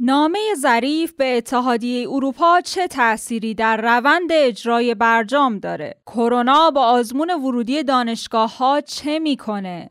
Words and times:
نامه 0.00 0.38
ظریف 0.56 1.12
به 1.12 1.36
اتحادیه 1.36 2.08
اروپا 2.10 2.60
چه 2.60 2.86
تأثیری 2.88 3.54
در 3.54 3.76
روند 3.76 4.30
اجرای 4.32 4.94
برجام 4.94 5.58
داره؟ 5.58 5.94
کرونا 6.06 6.70
با 6.70 6.84
آزمون 6.84 7.30
ورودی 7.30 7.82
دانشگاه 7.82 8.56
ها 8.58 8.80
چه 8.80 9.18
می‌کنه؟ 9.18 9.90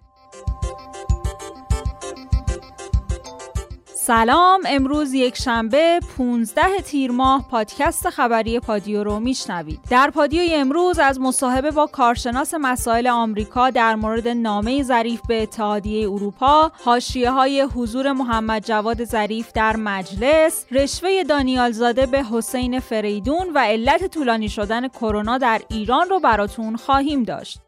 سلام 4.07 4.61
امروز 4.67 5.13
یک 5.13 5.37
شنبه 5.37 5.99
15 6.17 6.61
تیر 6.85 7.11
ماه 7.11 7.47
پادکست 7.49 8.09
خبری 8.09 8.59
پادیو 8.59 9.03
رو 9.03 9.19
میشنوید. 9.19 9.79
در 9.89 10.09
پادیو 10.09 10.41
امروز 10.53 10.99
از 10.99 11.19
مصاحبه 11.19 11.71
با 11.71 11.87
کارشناس 11.87 12.53
مسائل 12.53 13.07
آمریکا 13.07 13.69
در 13.69 13.95
مورد 13.95 14.27
نامه 14.27 14.83
ظریف 14.83 15.21
به 15.27 15.43
اتحادیه 15.43 16.09
اروپا 16.09 16.71
حاشیه 16.85 17.31
های 17.31 17.61
حضور 17.61 18.11
محمد 18.11 18.65
جواد 18.65 19.03
ظریف 19.03 19.51
در 19.51 19.75
مجلس 19.75 20.65
رشوه 20.71 21.23
دانیال 21.23 21.71
زاده 21.71 22.05
به 22.05 22.23
حسین 22.23 22.79
فریدون 22.79 23.47
و 23.55 23.59
علت 23.59 24.07
طولانی 24.07 24.49
شدن 24.49 24.87
کرونا 24.87 25.37
در 25.37 25.61
ایران 25.69 26.09
رو 26.09 26.19
براتون 26.19 26.75
خواهیم 26.75 27.23
داشت. 27.23 27.66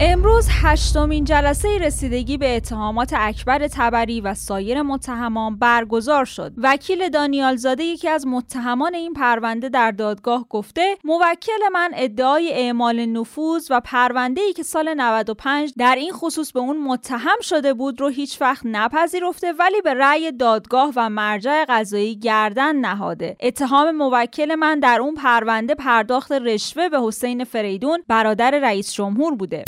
امروز 0.00 0.46
هشتمین 0.50 1.24
جلسه 1.24 1.78
رسیدگی 1.78 2.36
به 2.36 2.56
اتهامات 2.56 3.12
اکبر 3.16 3.68
تبری 3.68 4.20
و 4.20 4.34
سایر 4.34 4.82
متهمان 4.82 5.58
برگزار 5.58 6.24
شد. 6.24 6.52
وکیل 6.56 7.08
دانیال 7.08 7.56
زاده 7.56 7.84
یکی 7.84 8.08
از 8.08 8.26
متهمان 8.26 8.94
این 8.94 9.12
پرونده 9.12 9.68
در 9.68 9.90
دادگاه 9.90 10.46
گفته 10.50 10.96
موکل 11.04 11.68
من 11.72 11.90
ادعای 11.94 12.52
اعمال 12.52 13.06
نفوذ 13.06 13.66
و 13.70 13.80
پرونده 13.80 14.40
ای 14.40 14.52
که 14.52 14.62
سال 14.62 14.94
95 14.94 15.72
در 15.78 15.94
این 15.94 16.12
خصوص 16.12 16.52
به 16.52 16.60
اون 16.60 16.84
متهم 16.84 17.40
شده 17.42 17.74
بود 17.74 18.00
رو 18.00 18.08
هیچ 18.08 18.40
وقت 18.40 18.62
نپذیرفته 18.64 19.52
ولی 19.52 19.80
به 19.80 19.94
رأی 19.94 20.32
دادگاه 20.32 20.92
و 20.96 21.10
مرجع 21.10 21.64
قضایی 21.68 22.18
گردن 22.18 22.76
نهاده. 22.76 23.36
اتهام 23.40 23.90
موکل 23.90 24.54
من 24.54 24.80
در 24.80 25.00
اون 25.00 25.14
پرونده 25.14 25.74
پرداخت 25.74 26.32
رشوه 26.32 26.88
به 26.88 27.00
حسین 27.00 27.44
فریدون 27.44 28.02
برادر 28.08 28.50
رئیس 28.50 28.92
جمهور 28.92 29.34
بوده. 29.34 29.64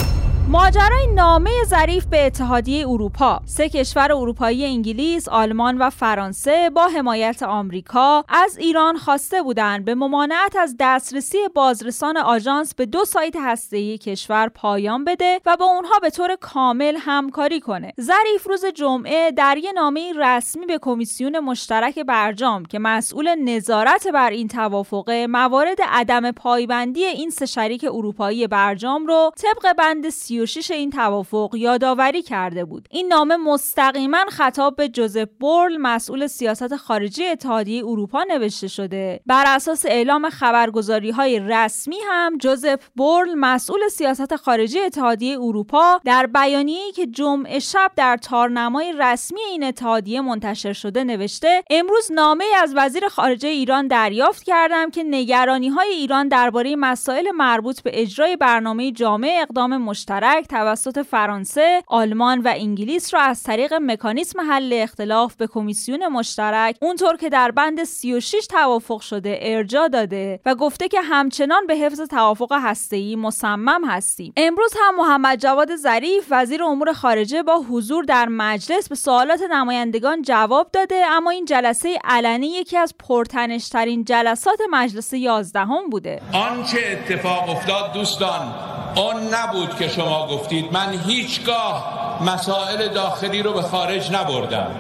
ماجرای 0.49 1.07
نامه 1.15 1.51
ظریف 1.65 2.05
به 2.05 2.27
اتحادیه 2.27 2.89
اروپا 2.89 3.41
سه 3.47 3.69
کشور 3.69 4.13
اروپایی 4.13 4.65
انگلیس، 4.65 5.29
آلمان 5.29 5.79
و 5.79 5.91
فرانسه 5.91 6.71
با 6.71 6.89
حمایت 6.89 7.43
آمریکا 7.43 8.25
از 8.29 8.59
ایران 8.59 8.99
خواسته 8.99 9.43
بودند 9.43 9.85
به 9.85 9.95
ممانعت 9.95 10.57
از 10.57 10.77
دسترسی 10.81 11.39
بازرسان 11.55 12.17
آژانس 12.17 12.75
به 12.75 12.87
دو 12.87 13.05
سایت 13.05 13.35
هسته‌ای 13.37 13.99
کشور 13.99 14.49
پایان 14.49 15.05
بده 15.05 15.41
و 15.47 15.57
با 15.57 15.65
اونها 15.65 15.99
به 15.99 16.11
طور 16.11 16.37
کامل 16.41 16.97
همکاری 16.99 17.61
کنه. 17.61 17.93
ظریف 18.01 18.47
روز 18.47 18.65
جمعه 18.65 19.31
در 19.31 19.57
یک 19.57 19.71
نامه 19.75 20.13
رسمی 20.17 20.67
به 20.67 20.79
کمیسیون 20.83 21.39
مشترک 21.39 21.99
برجام 21.99 22.65
که 22.65 22.79
مسئول 22.79 23.35
نظارت 23.35 24.09
بر 24.09 24.31
این 24.31 24.49
توافقه 24.49 25.27
موارد 25.27 25.79
عدم 25.89 26.33
پایبندی 26.33 27.05
این 27.05 27.31
سه 27.31 27.47
شریک 27.47 27.85
اروپایی 27.85 28.47
برجام 28.47 29.07
رو 29.07 29.33
طبق 29.37 29.73
بند 29.73 30.09
36 30.31 30.71
این 30.71 30.91
توافق 30.91 31.55
یادآوری 31.55 32.23
کرده 32.23 32.65
بود. 32.65 32.89
این 32.91 33.09
نامه 33.09 33.37
مستقیما 33.37 34.25
خطاب 34.29 34.77
به 34.77 34.89
جوزف 34.89 35.29
بورل 35.41 35.77
مسئول 35.77 36.27
سیاست 36.27 36.77
خارجی 36.77 37.27
اتحادیه 37.27 37.85
اروپا 37.87 38.23
نوشته 38.23 38.69
شده. 38.69 39.21
بر 39.27 39.45
اساس 39.47 39.87
اعلام 39.87 40.31
خبرگزاری 40.31 41.11
های 41.11 41.41
رسمی 41.41 41.97
هم 42.11 42.39
جوزف 42.39 42.89
بورل 42.97 43.35
مسئول 43.35 43.89
سیاست 43.89 44.37
خارجی 44.37 44.81
اتحادیه 44.81 45.39
اروپا 45.41 46.01
در 46.05 46.27
بیانیه‌ای 46.27 46.93
که 46.93 47.07
جمعه 47.07 47.59
شب 47.59 47.91
در 47.97 48.17
تارنمای 48.17 48.95
رسمی 48.99 49.41
این 49.41 49.65
اتحادیه 49.65 50.21
منتشر 50.21 50.73
شده 50.73 51.05
نوشته 51.05 51.63
امروز 51.71 52.13
نامه 52.13 52.45
از 52.63 52.75
وزیر 52.77 53.09
خارجه 53.09 53.49
ایران 53.49 53.87
دریافت 53.87 54.43
کردم 54.43 54.91
که 54.91 55.03
نگرانی 55.03 55.69
های 55.69 55.89
ایران 55.89 56.29
درباره 56.29 56.77
مسائل 56.77 57.31
مربوط 57.31 57.83
به 57.83 57.91
اجرای 57.95 58.37
برنامه 58.37 58.93
جامع 58.93 59.39
اقدام 59.43 59.77
مشترک 59.77 60.20
توسط 60.49 61.03
فرانسه، 61.03 61.83
آلمان 61.87 62.41
و 62.41 62.53
انگلیس 62.57 63.15
را 63.15 63.21
از 63.21 63.43
طریق 63.43 63.75
مکانیسم 63.75 64.41
حل 64.41 64.73
اختلاف 64.73 65.37
به 65.37 65.47
کمیسیون 65.47 66.09
مشترک 66.09 66.77
اونطور 66.83 67.17
که 67.17 67.29
در 67.29 67.51
بند 67.51 67.85
36 67.85 68.47
توافق 68.47 69.01
شده 69.01 69.39
ارجا 69.43 69.89
داده 69.89 70.41
و 70.47 70.55
گفته 70.55 70.89
که 70.89 71.01
همچنان 71.01 71.67
به 71.67 71.75
حفظ 71.77 72.01
توافق 72.01 72.53
هسته‌ای 72.53 73.17
مصمم 73.17 73.85
هستیم. 73.85 74.33
امروز 74.37 74.73
هم 74.81 74.97
محمد 74.97 75.39
جواد 75.39 75.77
ظریف 75.77 76.27
وزیر 76.31 76.65
امور 76.65 76.93
خارجه 76.93 77.43
با 77.43 77.57
حضور 77.71 78.05
در 78.05 78.29
مجلس 78.29 78.89
به 78.89 78.95
سوالات 78.95 79.41
نمایندگان 79.51 80.23
جواب 80.23 80.71
داده 80.73 81.05
اما 81.07 81.31
این 81.31 81.45
جلسه 81.45 81.99
علنی 82.05 82.47
یکی 82.47 82.77
از 82.77 82.95
پرتنشترین 82.99 84.05
جلسات 84.05 84.59
مجلس 84.71 85.13
11 85.13 85.61
هم 85.61 85.91
بوده. 85.91 86.21
آنچه 86.33 86.79
اتفاق 86.93 87.49
افتاد 87.49 87.93
دوستان 87.93 88.80
آن 88.95 89.35
نبود 89.35 89.77
که 89.77 89.89
شما 89.89 90.27
گفتید. 90.27 90.73
من 90.73 91.01
هیچگاه 91.07 92.01
مسائل 92.27 92.89
داخلی 92.89 93.43
رو 93.43 93.53
به 93.53 93.63
خارج 93.63 94.13
نبردم. 94.13 94.71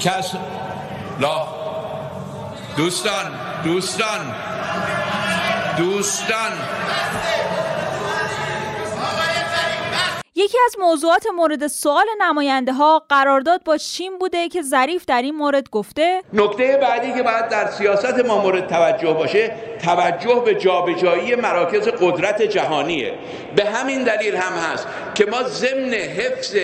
کس 0.00 0.32
لا. 1.20 1.46
دوستان 2.76 3.32
دوستان. 3.64 4.34
دوستان. 5.76 6.52
یکی 10.50 10.58
از 10.66 10.76
موضوعات 10.78 11.26
مورد 11.36 11.66
سوال 11.66 12.04
نماینده 12.20 12.72
ها 12.72 13.02
قرارداد 13.08 13.64
با 13.64 13.76
چین 13.76 14.18
بوده 14.18 14.48
که 14.48 14.62
ظریف 14.62 15.04
در 15.04 15.22
این 15.22 15.34
مورد 15.34 15.70
گفته. 15.70 16.22
نکته 16.32 16.78
بعدی 16.82 17.12
که 17.12 17.22
باید 17.22 17.48
در 17.48 17.70
سیاست 17.70 18.24
ما 18.26 18.42
مورد 18.42 18.66
توجه 18.68 19.12
باشه 19.12 19.52
توجه 19.82 20.42
به 20.44 20.54
جابجایی 20.54 21.34
مراکز 21.34 21.88
قدرت 21.88 22.42
جهانیه. 22.42 23.14
به 23.56 23.64
همین 23.64 24.04
دلیل 24.04 24.36
هم 24.36 24.52
هست. 24.52 24.86
که 25.20 25.26
ما 25.26 25.42
ضمن 25.42 25.94
حفظ 25.94 26.54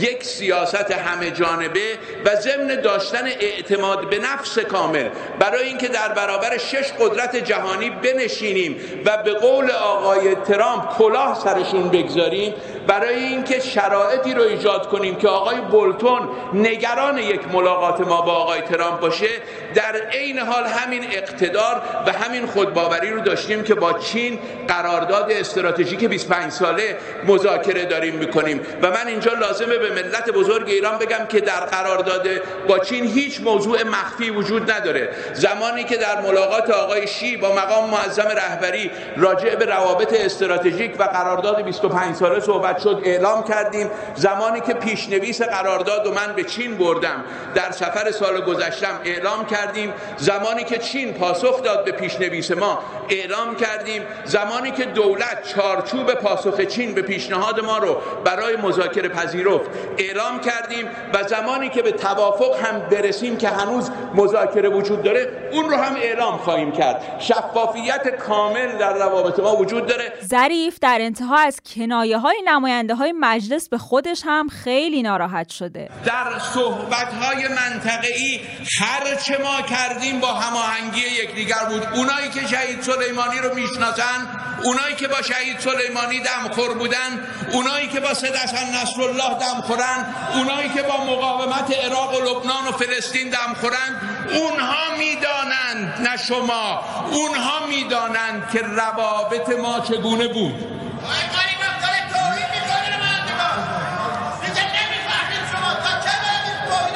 یک 0.00 0.24
سیاست 0.24 0.90
همه 0.90 1.30
جانبه 1.30 1.98
و 2.24 2.36
ضمن 2.36 2.80
داشتن 2.80 3.26
اعتماد 3.26 4.10
به 4.10 4.18
نفس 4.18 4.58
کامل 4.58 5.08
برای 5.38 5.66
اینکه 5.66 5.88
در 5.88 6.08
برابر 6.08 6.58
شش 6.58 6.92
قدرت 7.00 7.36
جهانی 7.36 7.90
بنشینیم 7.90 8.76
و 9.04 9.22
به 9.22 9.32
قول 9.34 9.70
آقای 9.70 10.34
ترامپ 10.34 10.98
کلاه 10.98 11.40
سرشون 11.44 11.88
بگذاریم 11.88 12.54
برای 12.86 13.14
اینکه 13.14 13.60
شرایطی 13.60 14.34
رو 14.34 14.42
ایجاد 14.42 14.88
کنیم 14.88 15.16
که 15.16 15.28
آقای 15.28 15.60
بولتون 15.60 16.28
نگران 16.54 17.18
یک 17.18 17.40
ملاقات 17.52 18.00
ما 18.00 18.20
با 18.20 18.32
آقای 18.32 18.60
ترامپ 18.60 19.00
باشه 19.00 19.28
در 19.74 19.96
عین 20.12 20.38
حال 20.38 20.64
همین 20.64 21.04
اقتدار 21.12 21.82
و 22.06 22.12
همین 22.12 22.46
خودباوری 22.46 23.10
رو 23.10 23.20
داشتیم 23.20 23.62
که 23.62 23.74
با 23.74 23.92
چین 23.92 24.38
قرارداد 24.68 25.32
استراتژیک 25.32 26.04
25 26.04 26.52
ساله 26.52 26.96
مذاکره 27.26 27.84
داریم. 27.84 28.05
می‌کنیم. 28.14 28.60
و 28.82 28.90
من 28.90 29.06
اینجا 29.06 29.32
لازمه 29.32 29.78
به 29.78 29.90
ملت 29.90 30.30
بزرگ 30.30 30.68
ایران 30.68 30.98
بگم 30.98 31.26
که 31.28 31.40
در 31.40 31.60
قرارداد 31.60 32.28
با 32.68 32.78
چین 32.78 33.06
هیچ 33.06 33.40
موضوع 33.40 33.82
مخفی 33.82 34.30
وجود 34.30 34.70
نداره. 34.70 35.08
زمانی 35.34 35.84
که 35.84 35.96
در 35.96 36.20
ملاقات 36.20 36.70
آقای 36.70 37.06
شی 37.06 37.36
با 37.36 37.54
مقام 37.54 37.90
معظم 37.90 38.28
رهبری 38.28 38.90
راجع 39.16 39.54
به 39.54 39.64
روابط 39.64 40.20
استراتژیک 40.20 40.92
و 40.98 41.02
قرارداد 41.02 41.64
25 41.64 42.16
ساله 42.16 42.40
صحبت 42.40 42.78
شد 42.78 43.00
اعلام 43.04 43.44
کردیم. 43.44 43.90
زمانی 44.14 44.60
که 44.60 44.74
پیشنویس 44.74 45.42
قرارداد 45.42 46.06
و 46.06 46.10
من 46.10 46.32
به 46.36 46.44
چین 46.44 46.76
بردم 46.76 47.24
در 47.54 47.70
سفر 47.70 48.10
سال 48.10 48.40
گذشتم 48.40 49.00
اعلام 49.04 49.46
کردیم. 49.46 49.92
زمانی 50.16 50.64
که 50.64 50.78
چین 50.78 51.14
پاسخ 51.14 51.62
داد 51.62 51.84
به 51.84 51.92
پیشنویس 51.92 52.50
ما 52.50 52.78
اعلام 53.08 53.56
کردیم. 53.56 54.02
زمانی 54.24 54.70
که 54.70 54.84
دولت 54.84 55.54
چارچوب 55.54 56.14
پاسخ 56.14 56.60
چین 56.60 56.94
به 56.94 57.02
پیشنهاد 57.02 57.60
ما 57.60 57.78
رو 57.78 57.95
برای 58.24 58.56
مذاکره 58.56 59.08
پذیرفت. 59.08 59.70
اعلام 59.98 60.40
کردیم 60.40 60.86
و 61.14 61.22
زمانی 61.22 61.68
که 61.68 61.82
به 61.82 61.92
توافق 61.92 62.56
هم 62.64 62.78
برسیم 62.78 63.36
که 63.36 63.48
هنوز 63.48 63.90
مذاکره 64.14 64.68
وجود 64.68 65.02
داره 65.02 65.48
اون 65.52 65.70
رو 65.70 65.76
هم 65.76 65.96
اعلام 65.96 66.36
خواهیم 66.36 66.72
کرد. 66.72 67.02
شفافیت 67.18 68.08
کامل 68.08 68.78
در 68.78 68.92
روابط 68.92 69.40
ما 69.40 69.56
وجود 69.56 69.86
داره. 69.86 70.12
ظریف 70.24 70.78
در 70.80 70.98
انتها 71.00 71.36
از 71.36 71.60
کنایه 71.74 72.18
های 72.18 72.36
نماینده 72.46 72.94
های 72.94 73.12
مجلس 73.20 73.68
به 73.68 73.78
خودش 73.78 74.22
هم 74.24 74.48
خیلی 74.48 75.02
ناراحت 75.02 75.48
شده. 75.48 75.88
در 76.04 76.38
صحبت 76.54 77.12
های 77.22 77.48
منطقه‌ای 77.48 78.40
هر 78.80 79.14
چه 79.14 79.38
ما 79.42 79.62
کردیم 79.62 80.20
با 80.20 80.28
هماهنگی 80.28 81.06
یکدیگر 81.22 81.64
بود. 81.68 81.86
اونایی 81.94 82.28
که 82.28 82.46
شهید 82.46 82.82
سلیمانی 82.82 83.38
رو 83.38 83.54
می‌شناسن 83.54 84.18
اونایی 84.64 84.94
که 84.94 85.08
با 85.08 85.22
شهید 85.22 85.58
سلیمانی 85.58 86.20
دمخور 86.20 86.74
بودن 86.74 87.26
اونایی 87.52 87.75
که 87.84 88.00
با 88.00 88.14
سید 88.14 88.36
حسن 88.36 88.82
نصرالله 88.82 89.38
دمخورن 89.40 90.14
اونایی 90.34 90.68
که 90.68 90.82
با 90.82 91.04
مقاومت 91.04 91.78
عراق 91.84 92.14
و 92.14 92.20
لبنان 92.20 92.68
و 92.68 92.72
فلسطین 92.72 93.30
دمخورن 93.30 94.00
اونها 94.34 94.96
می‌دانند 94.98 96.08
نه 96.08 96.16
شما 96.16 96.84
اونها 97.10 97.66
می‌دانند 97.68 98.50
که 98.52 98.58
روابط 98.58 99.58
ما 99.58 99.80
چگونه 99.80 100.28
بود. 100.28 100.54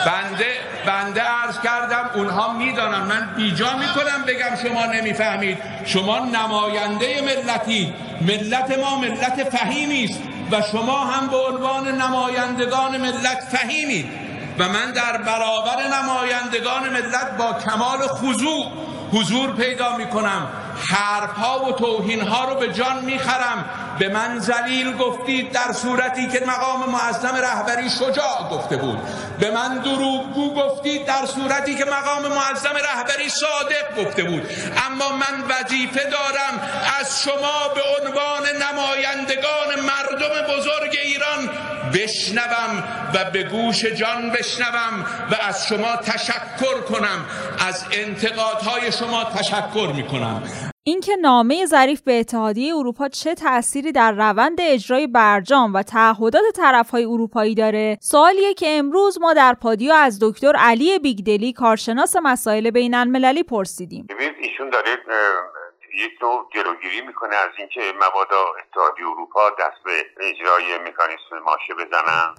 بنده 0.07 0.59
بنده 0.87 1.21
عرض 1.21 1.61
کردم 1.65 2.11
اونها 2.15 2.53
می‌دانن 2.53 3.01
من 3.01 3.35
بیجا 3.37 3.77
می‌کنم 3.77 4.25
بگم 4.27 4.57
شما 4.63 4.87
نمی‌فهمید. 4.87 5.59
شما 5.87 6.19
نماینده 6.19 7.21
ملتی 7.21 7.95
ملت 8.21 8.79
ما 8.79 8.99
ملت 8.99 9.57
فهیمی 9.57 10.05
است 10.05 10.21
و 10.53 10.63
شما 10.73 11.05
هم 11.05 11.27
به 11.27 11.37
عنوان 11.37 11.89
نمایندگان 11.89 12.97
ملت 12.97 13.41
فهیمید 13.51 14.09
و 14.59 14.69
من 14.69 14.93
در 14.93 15.17
برابر 15.17 15.77
نمایندگان 15.87 16.89
ملت 16.89 17.37
با 17.39 17.53
کمال 17.53 17.99
خضوع 17.99 18.67
حضور 19.13 19.53
پیدا 19.53 19.97
می 19.97 20.07
کنم 20.07 20.47
حرف 20.89 21.33
ها 21.33 21.65
و 21.65 21.73
توهین 21.73 22.21
ها 22.21 22.45
رو 22.45 22.55
به 22.55 22.73
جان 22.73 23.05
می‌خرم. 23.05 23.65
به 23.99 24.09
من 24.09 24.39
زلیل 24.39 24.97
گفتید 24.97 25.53
در 25.53 25.73
صورتی 25.73 26.29
که 26.29 26.41
مقام 26.47 26.91
معظم 26.91 27.37
رهبری 27.37 27.91
شجاع 27.91 28.49
گفته 28.51 28.77
بود. 28.77 28.99
به 29.41 29.51
من 29.51 29.79
دروغگو 29.79 30.55
گفتید 30.55 31.07
در 31.07 31.27
صورتی 31.27 31.75
که 31.75 31.85
مقام 31.85 32.33
معظم 32.33 32.75
رهبری 32.75 33.29
صادق 33.29 34.07
گفته 34.07 34.23
بود. 34.23 34.43
اما 34.87 35.17
من 35.17 35.45
وظیفه 35.49 36.05
دارم 36.11 36.71
از 37.01 37.23
شما 37.23 37.75
به 37.75 37.83
عنوان 38.01 38.43
نمایندگان 38.63 39.81
مردم 39.87 40.55
بزرگ 40.57 40.99
ایران 41.03 41.51
بشنوم 41.95 42.85
و 43.15 43.31
به 43.31 43.43
گوش 43.43 43.85
جان 43.85 44.31
بشنوم 44.31 45.07
و 45.31 45.35
از 45.49 45.67
شما 45.67 45.97
تشکر 45.97 46.81
کنم. 46.89 47.25
از 47.69 47.85
انتقادهای 47.93 48.93
شما 48.93 49.25
تشکر 49.25 49.93
می 49.95 50.07
کنم 50.07 50.70
اینکه 50.85 51.17
نامه 51.17 51.67
ظریف 51.67 52.01
به 52.01 52.21
اتحادیه 52.21 52.77
اروپا 52.77 53.09
چه 53.09 53.35
تأثیری 53.35 53.93
در 53.93 54.13
روند 54.13 54.59
اجرای 54.61 55.07
برجام 55.07 55.75
و 55.75 55.83
تعهدات 55.83 56.43
طرفهای 56.57 57.05
اروپایی 57.05 57.55
داره 57.55 57.99
سوالیه 58.01 58.55
که 58.55 58.67
امروز 58.69 59.21
ما 59.21 59.35
در 59.35 59.55
پادیو 59.55 59.93
از 59.93 60.19
دکتر 60.23 60.53
علی 60.57 60.99
بیگدلی 60.99 61.53
کارشناس 61.53 62.17
مسائل 62.23 62.71
بین 62.71 62.95
المللی 62.95 63.43
پرسیدیم 63.43 64.07
ایشون 64.41 64.71
داره 64.71 64.91
یک 65.95 66.23
نوع 66.23 66.49
جلوگیری 66.55 67.01
می‌کنه 67.01 67.37
از 67.37 67.51
اینکه 67.59 67.81
مبادا 67.97 68.45
اتحادیه 68.59 69.07
اروپا 69.07 69.51
دست 69.51 69.85
به 69.85 70.07
اجرای 70.21 70.79
مکانیسم 70.79 71.39
ماشه 71.45 71.75
بزنن. 71.75 72.35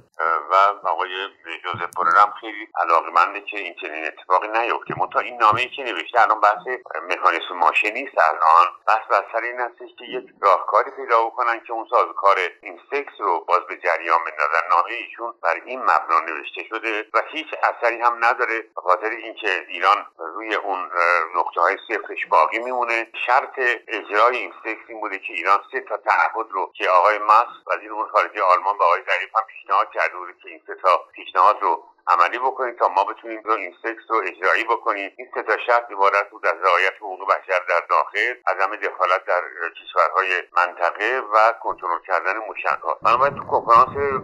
و 0.52 0.56
آقای 0.88 1.30
جوزف 1.64 1.90
پورر 1.96 2.32
خیلی 2.42 2.68
علاقمنده 2.76 3.42
که 3.42 3.58
این 3.58 3.76
چنین 3.82 4.06
اتفاقی 4.06 4.48
نیفته. 4.48 4.94
منتها 5.00 5.20
این 5.20 5.38
نامه 5.38 5.62
ای 5.62 5.70
که 5.70 5.84
نوشته 5.84 6.22
الان 6.22 6.42
بحث 6.42 6.68
مکانیسم 7.10 7.54
ماشه 7.56 7.92
نیست 7.92 8.18
الان. 8.18 8.68
بحث 8.88 9.08
بر 9.10 9.26
سر 9.32 9.44
این 9.44 9.60
هستش 9.60 9.90
که 10.00 10.06
یک 10.06 10.26
راهکاری 10.42 10.92
پیدا 10.92 11.24
بکنن 11.26 11.60
که 11.60 11.74
اون 11.74 11.88
سازوکار 11.90 12.38
این 12.62 12.80
سکس 12.92 13.14
رو 13.20 13.40
باز 13.40 13.60
به 13.70 13.78
جریان 13.78 14.20
بندازن. 14.24 14.68
نامه 14.70 14.92
ایشون 14.92 15.34
بر 15.44 15.62
این 15.66 15.80
مبنا 15.80 16.20
نوشته 16.20 16.64
شده 16.70 17.06
و 17.14 17.22
هیچ 17.32 17.48
اثری 17.64 18.02
هم 18.02 18.26
نداره 18.26 18.62
به 18.62 18.82
خاطر 18.82 19.10
اینکه 19.10 19.66
ایران 19.68 20.06
روی 20.18 20.56
اون 20.56 20.90
نقطه 21.36 21.62
های 21.62 21.78
صفرش 21.88 22.26
باقی 22.26 22.60
میمونه. 22.60 23.08
شرط 23.26 23.60
اجرای 23.88 24.38
این 24.38 24.54
سکس 24.64 24.86
این 24.88 25.00
بوده 25.00 25.20
که 25.20 25.34
ایران 25.34 25.60
سه 25.72 25.82
تا 25.82 25.98
تعهد 25.98 26.46
رو 26.50 26.72
که 26.76 26.90
آقای 26.90 27.18
ماس 27.18 27.48
وزیر 27.68 27.94
امور 27.94 28.08
خارجه 28.08 28.42
آلمان 28.42 28.78
به 28.78 28.84
آقای 28.84 29.02
ظریف 29.02 29.36
هم 29.36 29.44
پیشنهاد 29.48 29.88
کرده 30.12 30.20
بوده 30.20 30.34
که 30.44 30.50
این 30.50 30.62
سه 30.68 30.76
تا 30.76 30.90
پیشنهاد 31.16 31.58
رو 31.62 31.84
عملی 32.08 32.40
بکنیم 32.40 32.76
تا 32.76 32.88
ما 32.88 33.04
بتونیم 33.04 33.50
این 33.50 33.76
سکس 33.84 34.04
رو 34.10 34.22
اجرایی 34.26 34.64
بکنیم. 34.64 35.14
این 35.18 35.28
سه 35.34 35.44
تا 35.44 35.58
شرط 35.58 35.92
عبارت 35.92 36.30
بود 36.30 36.46
از 36.46 36.56
رعایت 36.64 36.94
حقوق 36.98 37.28
بشر 37.28 37.62
در 37.70 37.82
داخل 37.90 38.34
عدم 38.48 38.76
دخالت 38.76 39.26
در 39.26 39.42
کشورهای 39.82 40.44
منطقه 40.58 41.22
و 41.34 41.54
کنترل 41.64 42.00
کردن 42.08 42.38
موشکها 42.38 43.00
بنابراین 43.04 43.36
تو 43.36 43.44
کنفرانس 43.44 44.22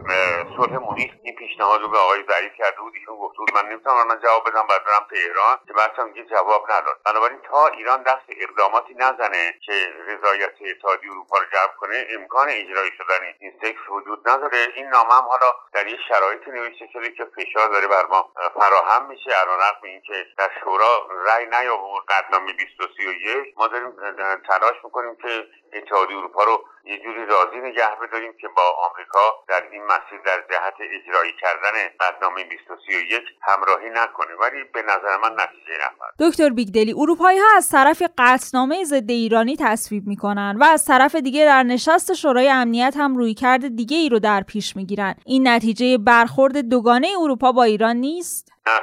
صلح 0.57 0.77
مونیخ 0.77 1.12
این 1.24 1.35
پیشنهاد 1.35 1.81
رو 1.81 1.88
به 1.88 1.97
آقای 1.97 2.24
ظریف 2.29 2.53
کرده 2.57 2.77
بود. 2.77 2.94
ایشون 2.95 3.18
گفته 3.18 3.38
بود 3.38 3.53
من 3.56 3.69
نمی‌تونم 3.69 4.07
من 4.07 4.19
جواب 4.19 4.50
بدم 4.50 4.68
بعد 4.68 4.83
برم 4.83 5.07
تهران. 5.09 5.57
که 5.68 5.73
بعدم 5.73 6.15
یه 6.15 6.25
جواب 6.25 6.71
نداد. 6.71 7.00
بنابراین 7.06 7.39
تا 7.41 7.68
ایران 7.68 8.03
دست 8.03 8.25
اقداماتی 8.30 8.94
نزنه 8.94 9.56
که 9.65 9.73
رضایت 10.07 10.53
اتحادیه 10.62 11.12
اروپا 11.12 11.38
رو 11.38 11.45
جلب 11.45 11.75
کنه 11.80 12.07
امکان 12.09 12.50
اجرایی 12.50 12.91
شدن 12.97 13.33
این 13.39 13.53
سکس 13.62 13.89
وجود 13.89 14.30
نداره. 14.30 14.68
این 14.75 14.89
نامه 14.89 15.13
هم 15.13 15.23
حالا 15.23 15.51
در 15.73 15.88
یه 15.88 15.97
شرایطی 16.07 16.51
نوشته 16.51 16.88
شده 16.94 17.12
که 17.12 17.25
فشار 17.25 17.67
داره 17.68 17.88
بر 17.88 18.06
ما 18.06 18.31
فراهم 18.54 19.06
میشه 19.08 19.31
رقم 19.31 19.84
اینکه 19.84 20.25
در 20.38 20.50
شورا 20.64 21.08
رأی 21.25 21.46
نیاورد 21.46 22.06
قدنامه 22.06 22.54
231 22.54 23.54
ما 23.58 23.68
داریم 23.68 23.92
تلاش 24.48 24.75
می‌کنیم 24.84 25.16
که 25.16 25.48
اتحادیه 25.74 26.18
اروپا 26.18 26.44
رو 26.44 26.64
یه 26.86 26.98
جوری 27.04 27.25
راضی 27.25 27.58
نگه 27.58 27.96
بداریم 28.02 28.34
که 28.42 28.48
با 28.48 28.64
آمریکا 28.90 29.19
در 29.48 29.64
این 29.72 29.84
مسیر 29.84 30.19
در 30.25 30.44
جهت 30.50 30.74
اجرایی 30.80 31.34
کردن 31.42 31.72
قدنامه 32.00 32.44
231 32.44 33.24
همراهی 33.42 33.90
نکنه. 33.90 34.36
ولی 34.42 34.64
به 34.64 34.81
نظر 34.81 35.18
من 35.18 35.34
نتیجه 35.34 35.74
نخواهد 35.86 36.14
دکتر 36.19 36.50
بیگدلی 36.50 36.94
اروپایی 36.98 37.40
ها 37.40 37.46
از 37.58 37.69
طرف 37.72 38.02
قطعنامه 38.18 38.84
ضد 38.84 39.10
ایرانی 39.10 39.58
تصویب 39.60 40.08
می‌کنن 40.08 40.58
و 40.62 40.64
از 40.64 40.86
طرف 40.86 41.16
دیگه 41.16 41.46
در 41.46 41.64
نشست 41.64 42.14
شورای 42.14 42.50
امنیت 42.50 42.94
هم 42.98 43.18
روی 43.18 43.34
کرده 43.34 43.69
دیگه 43.69 43.98
ای 43.98 44.10
رو 44.10 44.19
در 44.19 44.42
پیش 44.42 44.75
می‌گیرن. 44.75 45.16
این 45.25 45.48
نتیجه 45.48 45.98
برخورد 45.98 46.58
دوگانه 46.58 47.08
اروپا 47.22 47.52
با 47.52 47.64
ایران 47.64 47.96
نیست؟ 47.96 48.54
نه 48.68 48.81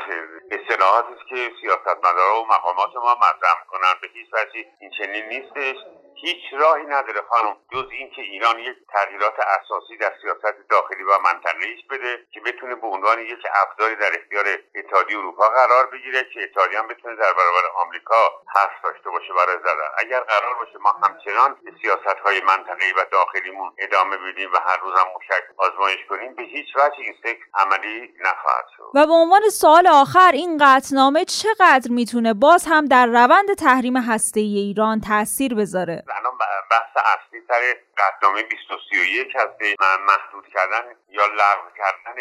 اصطلاحاتی 0.50 1.12
است 1.12 1.28
که 1.28 1.50
سیاستمدارا 1.60 2.42
و 2.42 2.46
مقامات 2.46 2.96
ما 2.96 3.14
مطرح 3.14 3.54
می‌کنن. 3.62 3.94
به 4.02 4.08
هیچ 4.14 4.28
وجه 4.32 4.66
این 4.80 4.90
چنین 4.98 5.24
نیستش. 5.28 5.76
هیچ 6.22 6.42
راهی 6.52 6.84
نداره 6.84 7.20
خانم 7.30 7.56
جز 7.72 7.88
اینکه 7.90 8.22
ایران 8.22 8.58
یک 8.58 8.76
تغییرات 8.92 9.34
اساسی 9.38 9.96
در 9.96 10.12
سیاست 10.22 10.68
داخلی 10.70 11.02
و 11.02 11.18
منطقه‌ایش 11.24 11.80
بده 11.90 12.26
که 12.32 12.40
بتونه 12.40 12.74
به 12.74 12.86
عنوان 12.86 13.18
یک 13.18 13.42
ابزاری 13.62 13.96
در 13.96 14.12
اختیار 14.18 14.46
اتحادیه 14.74 15.18
اروپا 15.18 15.48
قرار 15.48 15.86
بگیره 15.86 16.24
که 16.34 16.42
اتحادیه 16.42 16.78
هم 16.78 16.88
بتونه 16.88 17.16
در 17.16 17.32
برابر 17.32 17.64
آمریکا 17.84 18.20
حرف 18.56 18.74
داشته 18.84 19.10
باشه 19.10 19.32
برای 19.38 19.58
زدن 19.58 19.88
اگر 19.98 20.20
قرار 20.20 20.54
باشه 20.54 20.78
ما 20.78 20.90
همچنان 20.90 21.56
سیاست 21.82 22.20
های 22.24 22.40
منطقه‌ای 22.40 22.92
و 22.92 23.04
داخلیمون 23.12 23.72
ادامه 23.78 24.16
بدیم 24.16 24.52
و 24.52 24.56
هر 24.66 24.76
روز 24.82 24.92
هم 24.98 25.06
موشک 25.14 25.44
آزمایش 25.56 25.98
کنیم 26.08 26.34
به 26.34 26.42
هیچ 26.42 26.66
وجه 26.76 26.98
این 26.98 27.14
فکر 27.22 27.44
عملی 27.54 28.14
نخواهد 28.20 28.64
شد. 28.76 28.90
و 28.94 29.06
به 29.06 29.12
عنوان 29.12 29.48
سوال 29.48 29.86
آخر 29.86 30.30
این 30.34 30.58
قطعنامه 30.60 31.24
چقدر 31.24 31.90
می‌تونه 31.90 32.34
باز 32.34 32.66
هم 32.68 32.84
در 32.86 33.06
روند 33.06 33.54
تحریم 33.58 33.96
هسته‌ای 33.96 34.58
ایران 34.58 35.00
تاثیر 35.00 35.54
بذاره؟ 35.54 36.03
الان 36.08 36.38
بحث 36.70 36.96
اصلی 36.96 37.42
سر 37.48 37.76
قطنامه 37.96 38.42
231 38.42 39.36
هسته 39.36 39.74
محدود 40.00 40.48
کردن 40.48 40.96
یا 41.08 41.26
لغو 41.26 41.70
کردن 41.76 42.14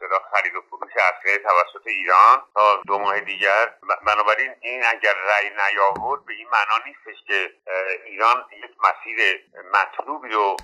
به 0.00 0.08
خرید 0.32 0.54
و 0.54 0.60
فروش 0.70 0.92
اسلحه 0.92 1.38
توسط 1.38 1.86
ایران 1.86 2.42
تا 2.54 2.82
دو 2.86 2.98
ماه 2.98 3.20
دیگر. 3.20 3.74
بنابراین 4.06 4.54
این 4.60 4.84
اگر 4.84 5.14
رأی 5.14 5.50
نیاورد 5.50 6.24
به 6.24 6.32
این 6.32 6.48
معنا 6.48 6.84
نیستش 6.86 7.24
که 7.26 7.52
ایران 8.04 8.44
یک 8.52 8.76
مسیر 8.80 9.44
مطلوبی 9.74 10.28
رو 10.28 10.56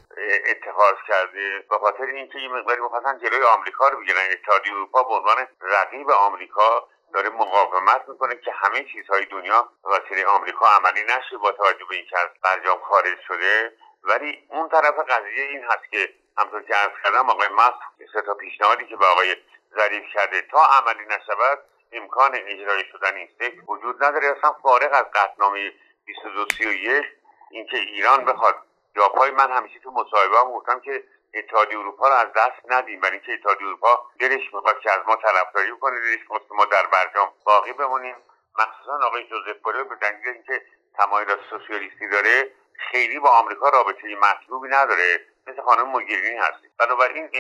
اتخاذ 0.47 0.95
کرده. 1.09 1.65
به 1.71 1.79
خاطر 1.79 2.03
اینکه 2.03 2.39
این 2.39 2.53
مقداری 2.53 2.81
می‌خواستن 2.81 3.19
جلوی 3.19 3.43
آمریکا 3.43 3.89
رو 3.89 4.01
بگیرن 4.01 4.31
اتحادیه 4.31 4.73
اروپا 4.73 5.03
به 5.03 5.15
عنوان 5.15 5.49
رقیب 5.61 6.11
آمریکا 6.11 6.89
داره 7.15 7.29
مقاومت 7.29 8.09
می‌کنه 8.09 8.37
که 8.37 8.53
همه 8.53 8.85
چیزهای 8.93 9.25
دنیا 9.25 9.69
وسیله 9.85 10.27
آمریکا 10.27 10.67
عملی 10.67 11.03
نشه 11.05 11.37
با 11.37 11.53
توجه 11.53 11.85
به 11.89 11.97
اینکه 11.97 12.19
از 12.19 12.29
برجام 12.43 12.79
خارج 12.79 13.19
شده. 13.29 13.73
ولی 14.03 14.47
اون 14.49 14.69
طرف 14.69 14.95
قضیه 15.09 15.45
این 15.45 15.65
هست 15.65 15.91
که 15.91 16.15
همطور 16.39 16.63
که 16.63 16.77
ارز 16.77 16.93
کردم 17.05 17.31
آقای 17.31 17.49
ماسک 17.49 18.13
سه 18.13 18.23
تا 18.23 18.35
پیشنهادی 18.35 18.87
که 18.87 18.97
به 18.97 19.07
آقای 19.07 19.37
ظریف 19.77 20.05
کرده 20.15 20.43
تا 20.43 20.59
عملی 20.67 21.07
نشود 21.07 21.59
امکان 21.93 22.35
اجرای 22.35 22.85
شدن 22.93 23.17
این 23.17 23.29
وجود 23.69 24.05
نداره. 24.05 24.27
اصلا 24.39 24.53
فارغ 24.63 24.93
از 24.93 25.05
قطنامه 25.15 25.73
2231 26.07 27.05
اینکه 27.51 27.77
ایران 27.77 28.25
بخواد 28.25 28.55
جاپای 28.97 29.31
من 29.31 29.53
همیشه 29.53 29.79
تو 29.79 29.91
مصاحبه 29.91 30.39
هم 30.39 30.53
گفتم 30.53 30.81
که 30.81 31.05
اتحادیه 31.35 31.79
اروپا 31.79 32.09
رو 32.09 32.15
از 32.15 32.29
دست 32.37 32.63
ندیم. 32.69 33.01
برای 33.01 33.13
اینکه 33.13 33.33
اتحادیه 33.33 33.67
اروپا 33.67 34.07
دلش 34.21 34.55
می‌خواد 34.55 34.81
که 34.81 34.93
از 34.93 35.01
ما 35.07 35.17
طرفداری 35.17 35.73
کنه 35.81 36.01
دلش 36.01 36.21
می‌خواد 36.21 36.43
ما 36.51 36.65
در 36.65 36.87
برجام 36.87 37.33
باقی 37.45 37.73
بمونیم. 37.73 38.17
مخصوصا 38.59 39.07
آقای 39.07 39.25
جوزف 39.25 39.57
بورل 39.65 39.85
به 39.85 39.95
دلیل 39.95 40.29
اینکه 40.29 40.63
تمایلات 40.99 41.41
سوسیالیستی 41.51 42.09
داره 42.09 42.51
خیلی 42.91 43.19
با 43.19 43.31
آمریکا 43.31 43.69
رابطه 43.69 44.17
مطلوبی 44.17 44.69
نداره. 44.69 45.21
مثل 45.47 45.63
خانم 45.63 45.83
موگیرینی 45.83 46.39
هستی 46.39 46.69
بنابراین 46.79 47.31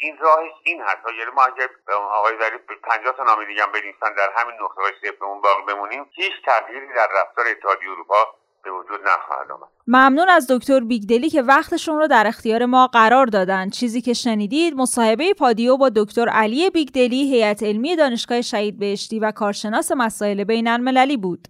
این 0.00 0.18
راهش 0.18 0.52
این 0.62 0.82
هست. 0.82 0.98
یعنی 1.18 1.30
ما 1.30 1.44
اگر 1.44 1.68
آقای 1.92 2.38
ظریف 2.38 2.60
پنجاه 2.82 3.16
تا 3.16 3.24
نامه 3.24 3.44
دیگه 3.44 3.62
هم 3.62 3.72
بنویسن 3.72 4.14
در 4.14 4.32
همین 4.36 4.54
نقطه 4.62 4.80
های 4.80 4.92
صفرمون 5.02 5.40
باقی 5.40 5.62
بمونیم. 5.62 6.10
هیچ 6.12 6.32
تغییری 6.46 6.86
در 6.94 7.08
رفتار 7.12 7.46
اتحادیه 7.48 7.90
اروپا 7.90 8.34
به 8.66 8.72
وجود 8.72 9.00
نخواهد 9.00 9.50
آمد. 9.50 9.68
ممنون 9.86 10.28
از 10.28 10.46
دکتر 10.50 10.80
بیگدلی 10.80 11.30
که 11.30 11.42
وقتشون 11.42 11.98
رو 11.98 12.06
در 12.06 12.26
اختیار 12.26 12.66
ما 12.66 12.86
قرار 12.86 13.26
دادن. 13.26 13.70
چیزی 13.70 14.00
که 14.00 14.12
شنیدید 14.12 14.74
مصاحبه 14.74 15.34
پادیو 15.34 15.76
با 15.76 15.88
دکتر 15.88 16.28
علی 16.28 16.70
بیگدلی 16.70 17.30
هیئت 17.30 17.62
علمی 17.62 17.96
دانشگاه 17.96 18.42
شهید 18.42 18.78
بهشتی 18.78 19.18
و 19.18 19.30
کارشناس 19.30 19.92
مسائل 19.92 20.44
بین 20.44 20.68
المللی 20.68 21.16
بود. 21.16 21.48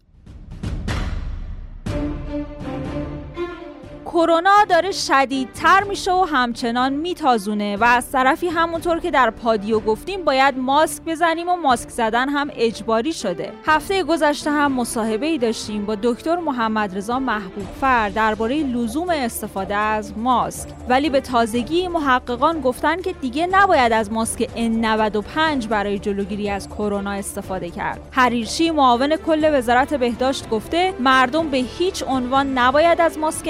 کرونا 4.17 4.65
داره 4.69 4.93
شدیدتر 4.93 5.83
میشه 5.83 6.13
و 6.13 6.27
همچنان 6.33 6.93
میتازونه 6.93 7.77
و 7.77 7.85
از 7.85 8.13
طرفی 8.13 8.49
همونطور 8.49 9.01
که 9.01 9.11
در 9.11 9.31
پادیو 9.31 9.81
گفتیم 9.81 10.25
باید 10.25 10.59
ماسک 10.59 11.03
بزنیم 11.07 11.49
و 11.49 11.57
ماسک 11.57 11.89
زدن 11.89 12.29
هم 12.29 12.51
اجباری 12.57 13.13
شده. 13.13 13.53
هفته 13.67 14.03
گذشته 14.03 14.51
هم 14.51 14.73
مصاحبه 14.73 15.27
ای 15.27 15.39
داشتیم 15.39 15.85
با 15.85 15.95
دکتر 16.03 16.37
محمد 16.37 16.97
رضا 16.97 17.19
محبوب 17.19 17.65
فر 17.81 18.09
درباره 18.09 18.63
لزوم 18.63 19.09
استفاده 19.11 19.75
از 19.75 20.19
ماسک. 20.19 20.69
ولی 20.89 21.11
به 21.11 21.21
تازگی 21.21 21.89
محققان 21.89 22.61
گفتن 22.61 23.03
که 23.03 23.13
دیگه 23.13 23.47
نباید 23.47 23.93
از 23.93 24.13
ماسک 24.13 24.49
N95 24.57 25.67
برای 25.67 25.99
جلوگیری 25.99 26.51
از 26.51 26.69
کرونا 26.69 27.11
استفاده 27.11 27.71
کرد. 27.71 28.01
حریرچی 28.11 28.71
معاون 28.71 29.17
کل 29.17 29.59
وزارت 29.59 29.95
بهداشت 29.95 30.49
گفته 30.49 30.95
مردم 31.01 31.49
به 31.49 31.57
هیچ 31.57 32.05
عنوان 32.09 32.59
نباید 32.59 33.01
از 33.01 33.19
ماسک 33.19 33.49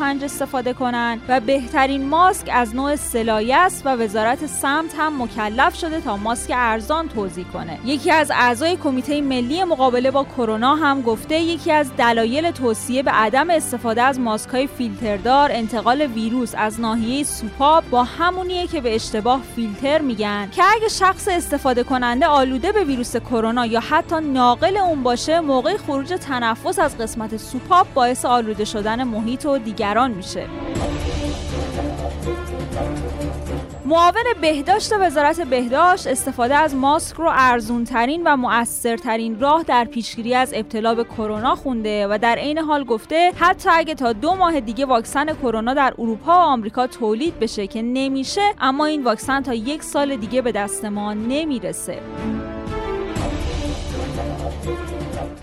95 0.00 0.24
استفاده 0.24 0.72
کنند 0.72 1.20
و 1.28 1.40
بهترین 1.40 2.08
ماسک 2.08 2.50
از 2.52 2.74
نوع 2.74 2.96
سلایه 2.96 3.56
است 3.56 3.86
و 3.86 3.88
وزارت 3.88 4.46
سمت 4.46 4.94
هم 4.98 5.22
مکلف 5.22 5.76
شده 5.76 6.00
تا 6.00 6.16
ماسک 6.16 6.52
ارزان 6.54 7.08
توضیح 7.08 7.44
کنه. 7.52 7.78
یکی 7.84 8.10
از 8.10 8.30
اعضای 8.30 8.76
کمیته 8.76 9.20
ملی 9.20 9.64
مقابله 9.64 10.10
با 10.10 10.24
کرونا 10.24 10.74
هم 10.74 11.02
گفته 11.02 11.40
یکی 11.40 11.72
از 11.72 11.96
دلایل 11.96 12.50
توصیه 12.50 13.02
به 13.02 13.10
عدم 13.10 13.50
استفاده 13.50 14.02
از 14.02 14.20
ماسک 14.20 14.50
های 14.50 14.66
فیلتردار 14.66 15.52
انتقال 15.52 16.00
ویروس 16.00 16.54
از 16.56 16.80
ناحیه 16.80 17.24
سوپاب 17.24 17.84
با 17.90 18.04
همونیه 18.04 18.66
که 18.66 18.80
به 18.80 18.94
اشتباه 18.94 19.40
فیلتر 19.56 20.00
میگن. 20.00 20.48
که 20.50 20.62
اگه 20.76 20.88
شخص 20.88 21.28
استفاده 21.28 21.82
کننده 21.82 22.26
آلوده 22.26 22.72
به 22.72 22.84
ویروس 22.84 23.16
کرونا 23.16 23.66
یا 23.66 23.80
حتی 23.80 24.16
ناقل 24.20 24.76
اون 24.76 25.02
باشه 25.02 25.40
موقع 25.40 25.76
خروج 25.76 26.08
تنفس 26.08 26.78
از 26.78 26.98
قسمت 26.98 27.36
سوپاپ 27.36 27.94
باعث 27.94 28.24
آلوده 28.24 28.64
شدن 28.64 29.04
محیط 29.04 29.46
و 29.46 29.58
دیگران 29.80 30.10
میشه. 30.10 30.46
معاون 33.84 34.24
بهداشت 34.40 34.92
وزارت 35.00 35.40
بهداشت 35.40 36.06
استفاده 36.06 36.54
از 36.54 36.74
ماسک 36.74 37.16
رو 37.16 37.30
ارزون 37.32 37.84
ترین 37.84 38.22
و 38.26 38.36
مؤثرترین 38.36 39.40
راه 39.40 39.62
در 39.62 39.84
پیشگیری 39.84 40.34
از 40.34 40.52
ابتلا 40.54 40.94
به 40.94 41.04
کرونا 41.04 41.54
خونده 41.54 42.06
و 42.06 42.18
در 42.22 42.36
عین 42.36 42.58
حال 42.58 42.84
گفته 42.84 43.32
حتی 43.38 43.68
اگه 43.72 43.94
تا 43.94 44.12
دو 44.12 44.34
ماه 44.34 44.60
دیگه 44.60 44.86
واکسن 44.86 45.34
کرونا 45.34 45.74
در 45.74 45.94
اروپا 45.98 46.32
و 46.32 46.42
آمریکا 46.42 46.86
تولید 46.86 47.38
بشه 47.38 47.66
که 47.66 47.82
نمیشه 47.82 48.54
اما 48.60 48.84
این 48.84 49.04
واکسن 49.04 49.42
تا 49.42 49.54
یک 49.54 49.82
سال 49.82 50.16
دیگه 50.16 50.42
به 50.42 50.52
دست 50.52 50.84
ما 50.84 51.14
نمی‌رسه. 51.14 51.98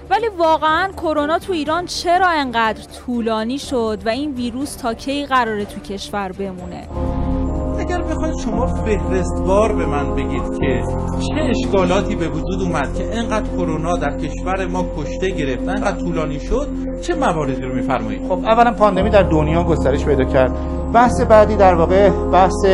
ولی 0.09 0.27
واقعا 0.37 0.91
کرونا 0.97 1.39
تو 1.39 1.53
ایران 1.53 1.85
چرا 1.85 2.27
انقدر 2.27 2.81
طولانی 2.83 3.59
شد 3.59 3.99
و 4.05 4.09
این 4.09 4.31
ویروس 4.31 4.75
تا 4.75 4.93
کی 4.93 5.25
قراره 5.25 5.65
تو 5.65 5.79
کشور 5.79 6.31
بمونه؟ 6.31 6.87
اگر 7.79 8.01
بخواید 8.01 8.35
شما 8.43 8.67
فهرستوار 8.67 9.75
به 9.75 9.85
من 9.85 10.15
بگید 10.15 10.59
که 10.59 10.83
چه 11.19 11.41
اشکالاتی 11.41 12.15
به 12.15 12.27
وجود 12.27 12.61
اومد 12.61 12.93
که 12.93 13.17
انقدر 13.17 13.47
کرونا 13.47 13.97
در 13.97 14.17
کشور 14.17 14.65
ما 14.65 14.85
کشته 14.97 15.29
گرفت 15.29 15.69
انقدر 15.69 15.97
طولانی 15.97 16.39
شد 16.39 16.67
چه 17.01 17.15
مواردی 17.15 17.61
رو 17.61 17.75
میفرمایید؟ 17.75 18.21
خب 18.27 18.39
اولا 18.45 18.71
پاندمی 18.71 19.09
در 19.09 19.23
دنیا 19.23 19.63
گسترش 19.63 20.05
پیدا 20.05 20.23
کرد. 20.23 20.51
بحث 20.93 21.21
بعدی 21.21 21.55
در 21.55 21.73
واقع 21.73 22.09
بحث 22.09 22.65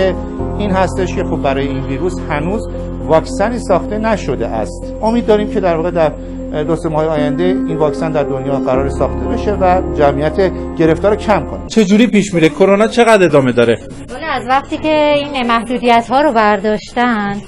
این 0.58 0.72
هستش 0.72 1.16
که 1.16 1.24
خب 1.24 1.42
برای 1.42 1.68
این 1.68 1.84
ویروس 1.84 2.20
هنوز 2.30 2.68
واکسنی 3.08 3.60
ساخته 3.60 3.98
نشده 3.98 4.48
است. 4.48 4.94
امید 5.02 5.26
داریم 5.26 5.50
که 5.50 5.60
در 5.60 5.78
واقع 5.78 5.92
در 5.92 6.12
دو 6.54 6.76
سه 6.76 6.90
ماه 6.90 7.06
آینده 7.06 7.44
این 7.44 7.78
واکسن 7.78 8.12
در 8.12 8.24
دنیا 8.24 8.60
قرار 8.60 8.90
ساخته 8.90 9.28
بشه 9.28 9.52
و 9.52 9.82
جمعیت 9.98 10.52
گرفتار 10.78 11.12
رو 11.12 11.18
کم 11.18 11.46
کنه. 11.46 11.68
چه 11.68 11.86
جوری 11.86 12.08
پیش 12.08 12.34
میره؟ 12.34 12.50
کرونا 12.50 12.88
چقدر 12.88 13.26
ادامه 13.26 13.52
داره؟ 13.52 13.80
از 14.34 14.48
وقتی 14.48 14.78
که 14.78 15.14
این 15.16 15.48
محدودیت 15.48 16.08
ها 16.10 16.22
رو 16.22 16.34
برداشتن 16.34 17.42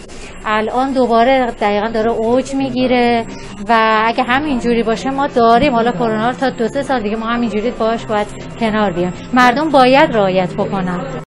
الان 0.46 0.94
دوباره 0.94 1.52
دقیقا 1.62 1.88
داره 1.88 2.12
اوج 2.12 2.56
می‌گیره 2.56 3.26
و 3.70 4.02
اگه 4.06 4.24
همینجوری 4.24 4.84
باشه 4.84 5.10
ما 5.10 5.28
داریم. 5.28 5.74
حالا 5.74 5.92
کرونا 5.92 6.34
تا 6.34 6.50
دو 6.50 6.68
سه 6.68 6.82
سال 6.84 7.02
دیگه 7.02 7.16
ما 7.16 7.26
همینجوری 7.26 7.72
باش 7.72 8.06
باید 8.06 8.28
کنار 8.60 8.92
بیایم. 8.92 9.14
مردم 9.34 9.70
باید 9.70 10.16
رعایت 10.16 10.54
بکنن. 10.54 11.25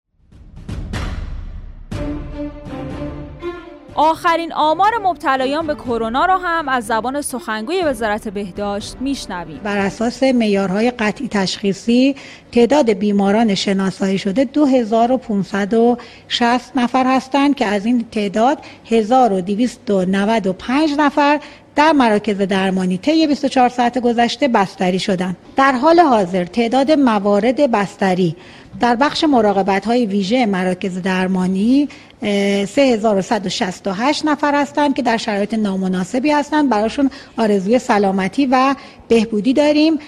آخرین 4.00 4.52
آمار 4.52 4.90
مبتلایان 5.02 5.66
به 5.66 5.74
کرونا 5.74 6.24
را 6.24 6.38
هم 6.38 6.68
از 6.68 6.86
زبان 6.86 7.22
سخنگوی 7.22 7.82
وزارت 7.82 8.28
بهداشت 8.28 8.96
میشنویم 9.00 9.60
بر 9.64 9.78
اساس 9.78 10.22
معیارهای 10.22 10.90
قطعی 10.90 11.28
تشخیصی 11.28 12.16
تعداد 12.52 12.90
بیماران 12.90 13.54
شناسایی 13.54 14.18
شده 14.18 14.44
2560 14.44 16.76
نفر 16.76 17.06
هستند 17.06 17.54
که 17.54 17.66
از 17.66 17.86
این 17.86 18.04
تعداد 18.12 18.58
1295 18.90 20.90
نفر 20.98 21.40
در 21.76 21.92
مراکز 21.92 22.38
درمانی 22.38 22.98
طی 22.98 23.26
24 23.26 23.68
ساعت 23.68 23.98
گذشته 23.98 24.48
بستری 24.48 24.98
شدند. 24.98 25.36
در 25.56 25.72
حال 25.72 26.00
حاضر 26.00 26.44
تعداد 26.44 26.90
موارد 26.90 27.70
بستری 27.70 28.36
در 28.80 28.96
بخش 28.96 29.24
مراقبت 29.24 29.86
های 29.86 30.06
ویژه 30.06 30.46
مراکز 30.46 31.02
درمانی 31.02 31.88
3168 32.22 34.24
نفر 34.24 34.54
هستند 34.54 34.94
که 34.94 35.02
در 35.02 35.16
شرایط 35.16 35.54
نامناسبی 35.54 36.30
هستند 36.30 36.68
براشون 36.68 37.10
آرزوی 37.36 37.78
سلامتی 37.78 38.46
و 38.46 38.74
بهبودی 39.08 39.52
داریم 39.52 39.98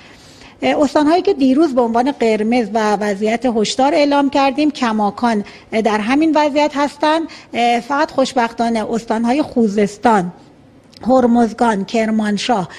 استانهایی 0.62 1.22
که 1.22 1.34
دیروز 1.34 1.76
به 1.76 1.82
عنوان 1.82 2.12
قرمز 2.12 2.68
و 2.74 2.96
وضعیت 2.96 3.46
هشدار 3.46 3.96
اعلام 3.96 4.30
کردیم 4.30 4.72
کماکان 4.72 5.44
در 5.72 6.00
همین 6.00 6.32
وضعیت 6.36 6.72
هستند. 6.76 7.28
فقط 7.88 8.12
خوشبختانه 8.12 8.94
استانهای 8.94 9.42
خوزستان 9.42 10.32
هرمزگان، 11.08 11.86
کرمانشاه، 11.86 12.70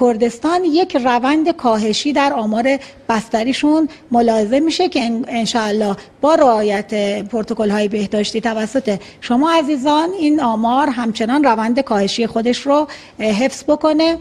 کردستان 0.00 0.64
یک 0.64 0.96
روند 0.96 1.50
کاهشی 1.50 2.12
در 2.12 2.32
آمار 2.32 2.78
بستریشون 3.08 3.88
ملاحظه 4.10 4.60
میشه 4.60 4.88
که 4.88 5.00
انشاءالله 5.28 5.96
با 6.20 6.34
رعایت 6.34 6.94
پروتکل 7.28 7.70
های 7.70 7.88
بهداشتی 7.88 8.40
توسط 8.40 9.00
شما 9.20 9.50
عزیزان 9.50 10.08
این 10.18 10.40
آمار 10.40 10.88
همچنان 10.88 11.44
روند 11.44 11.80
کاهشی 11.80 12.26
خودش 12.26 12.66
رو 12.66 12.86
حفظ 13.18 13.64
بکنه. 13.64 14.18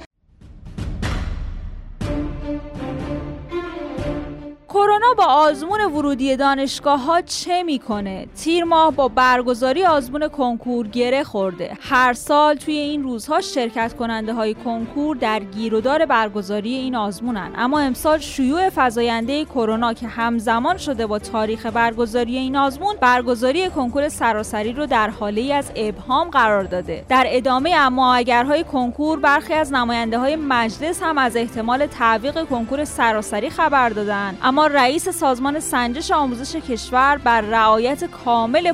کرونا 4.80 5.14
با 5.18 5.26
آزمون 5.26 5.82
ورودی 5.82 6.36
دانشگاه 6.36 7.04
ها 7.04 7.22
چه 7.22 7.64
می‌کنه؟ 7.64 8.28
تیر 8.36 8.64
ماه 8.64 8.92
با 8.92 9.08
برگزاری 9.08 9.86
آزمون 9.86 10.28
کنکور 10.28 10.88
گره 10.88 11.24
خورده. 11.24 11.78
هر 11.82 12.14
سال 12.14 12.56
توی 12.56 12.74
این 12.74 13.04
روزها 13.04 13.42
شرکت 13.42 13.96
کننده 13.96 14.34
های 14.34 14.54
کنکور 14.54 15.16
در 15.16 15.40
گیرودار 15.40 16.06
برگزاری 16.06 16.74
این 16.74 16.96
آزمونن. 16.96 17.52
اما 17.58 17.80
امسال 17.80 18.18
شیوع 18.18 18.70
فزاینده 18.76 19.46
کرونا 19.46 19.94
که 19.94 20.08
همزمان 20.08 20.78
شده 20.78 21.08
با 21.08 21.20
تاریخ 21.20 21.66
برگزاری 21.66 22.38
این 22.38 22.56
آزمون، 22.56 22.96
برگزاری 23.02 23.70
کنکور 23.70 24.10
سراسری 24.10 24.74
رو 24.74 24.86
در 24.86 25.10
حاله 25.10 25.54
از 25.54 25.72
ابهام 25.76 26.30
قرار 26.30 26.64
داده. 26.64 27.06
در 27.10 27.26
ادامه 27.28 27.70
اما 27.76 28.16
اگرهای 28.16 28.64
کنکور 28.64 29.20
برخی 29.20 29.54
از 29.54 29.74
نماینده 29.74 30.20
های 30.20 30.36
مجلس 30.36 31.04
هم 31.04 31.18
از 31.18 31.36
احتمال 31.36 31.86
تعویق 31.86 32.46
کنکور 32.46 32.86
سراسری 32.86 33.50
خبر 33.50 33.90
دادن. 33.90 34.38
اما 34.44 34.69
رئیس 34.74 35.10
سازمان 35.10 35.60
سنجش 35.60 36.12
آموزش 36.12 36.56
کشور 36.56 37.18
بر 37.18 37.42
رعایت 37.42 38.04
کامل 38.04 38.74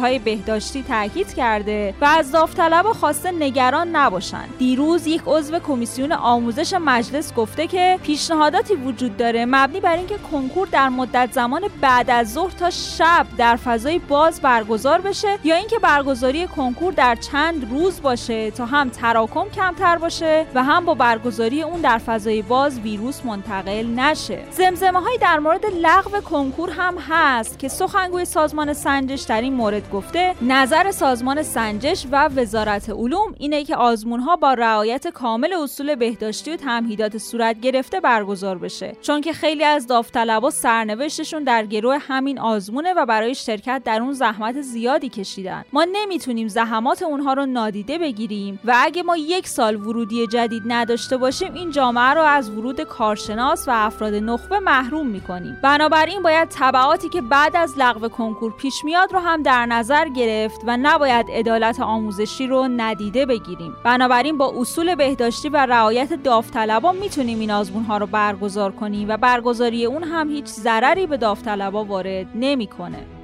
های 0.00 0.18
بهداشتی 0.18 0.82
تاکید 0.82 1.34
کرده 1.34 1.94
و 2.00 2.04
از 2.04 2.32
داوطلبا 2.32 2.92
خواسته 2.92 3.30
نگران 3.30 3.96
نباشند. 3.96 4.48
دیروز 4.58 5.06
یک 5.06 5.22
عضو 5.26 5.58
کمیسیون 5.58 6.12
آموزش 6.12 6.74
مجلس 6.74 7.34
گفته 7.34 7.66
که 7.66 7.98
پیشنهاداتی 8.02 8.74
وجود 8.74 9.16
داره 9.16 9.44
مبنی 9.44 9.80
بر 9.80 9.96
اینکه 9.96 10.18
کنکور 10.32 10.68
در 10.68 10.88
مدت 10.88 11.32
زمان 11.32 11.62
بعد 11.80 12.10
از 12.10 12.32
ظهر 12.32 12.50
تا 12.50 12.70
شب 12.70 13.26
در 13.38 13.56
فضای 13.56 13.98
باز 13.98 14.40
برگزار 14.40 15.00
بشه 15.00 15.38
یا 15.44 15.56
اینکه 15.56 15.78
برگزاری 15.78 16.46
کنکور 16.46 16.92
در 16.92 17.14
چند 17.14 17.70
روز 17.70 18.02
باشه 18.02 18.50
تا 18.50 18.66
هم 18.66 18.88
تراکم 18.88 19.48
کمتر 19.48 19.98
باشه 19.98 20.46
و 20.54 20.64
هم 20.64 20.84
با 20.84 20.94
برگزاری 20.94 21.62
اون 21.62 21.80
در 21.80 21.98
فضای 21.98 22.42
باز 22.42 22.80
ویروس 22.80 23.24
منتقل 23.24 23.86
نشه 23.86 24.38
زمزمه 24.50 25.00
های 25.00 25.18
مورد 25.38 25.66
لغو 25.66 26.20
کنکور 26.20 26.70
هم 26.70 26.98
هست 27.08 27.58
که 27.58 27.68
سخنگوی 27.68 28.24
سازمان 28.24 28.72
سنجش 28.72 29.22
در 29.22 29.40
این 29.40 29.52
مورد 29.52 29.90
گفته 29.90 30.34
نظر 30.42 30.90
سازمان 30.90 31.42
سنجش 31.42 32.06
و 32.12 32.28
وزارت 32.28 32.90
علوم 32.90 33.34
اینه 33.38 33.64
که 33.64 33.76
آزمون 33.76 34.20
ها 34.20 34.36
با 34.36 34.54
رعایت 34.54 35.08
کامل 35.08 35.52
اصول 35.52 35.94
بهداشتی 35.94 36.50
و 36.50 36.56
تمهیدات 36.56 37.18
صورت 37.18 37.60
گرفته 37.60 38.00
برگزار 38.00 38.58
بشه. 38.58 38.96
چون 39.02 39.20
که 39.20 39.32
خیلی 39.32 39.64
از 39.64 39.86
داوطلبا 39.86 40.50
سرنوشتشون 40.50 41.44
در 41.44 41.66
گروه 41.66 41.98
همین 42.00 42.38
آزمونه 42.38 42.94
و 42.94 43.06
برای 43.06 43.34
شرکت 43.34 43.82
در 43.84 44.02
اون 44.02 44.12
زحمت 44.12 44.60
زیادی 44.60 45.08
کشیدن. 45.08 45.64
ما 45.72 45.86
نمی‌تونیم 45.92 46.48
زحمات 46.48 47.02
اونها 47.02 47.32
رو 47.32 47.46
نادیده 47.46 47.98
بگیریم 47.98 48.60
و 48.64 48.74
اگه 48.76 49.02
ما 49.02 49.16
یک 49.16 49.48
سال 49.48 49.76
ورودی 49.76 50.26
جدید 50.26 50.62
نداشته 50.66 51.16
باشیم 51.16 51.54
این 51.54 51.70
جامعه 51.70 52.14
رو 52.14 52.22
از 52.22 52.50
ورود 52.50 52.80
کارشناس 52.80 53.68
و 53.68 53.70
افراد 53.74 54.14
نخبه 54.14 54.58
محروم 54.58 55.06
می‌کنیم. 55.10 55.56
بنابراین 55.62 56.22
باید 56.22 56.48
تبعاتی 56.48 57.08
که 57.08 57.20
بعد 57.20 57.56
از 57.56 57.74
لغو 57.78 58.08
کنکور 58.08 58.52
پیش 58.56 58.84
میاد 58.84 59.12
رو 59.12 59.18
هم 59.18 59.42
در 59.42 59.66
نظر 59.66 60.08
گرفت 60.08 60.60
و 60.66 60.76
نباید 60.82 61.26
عدالت 61.30 61.80
آموزشی 61.80 62.46
رو 62.46 62.68
ندیده 62.76 63.26
بگیریم. 63.26 63.76
بنابراین 63.84 64.38
با 64.38 64.54
اصول 64.58 64.94
بهداشتی 64.94 65.48
و 65.48 65.56
رعایت 65.56 66.12
داوطلبا 66.12 66.92
می‌تونیم 66.92 67.40
این 67.40 67.50
آزمون 67.50 67.84
ها 67.84 67.98
رو 67.98 68.06
برگزار 68.06 68.72
کنیم 68.72 69.08
و 69.08 69.16
برگزاری 69.16 69.84
اون 69.84 70.02
هم 70.02 70.30
هیچ 70.30 70.46
ضرری 70.46 71.06
به 71.06 71.16
داوطلبا 71.16 71.84
وارد 71.84 72.26
نمی‌کنه. 72.34 73.19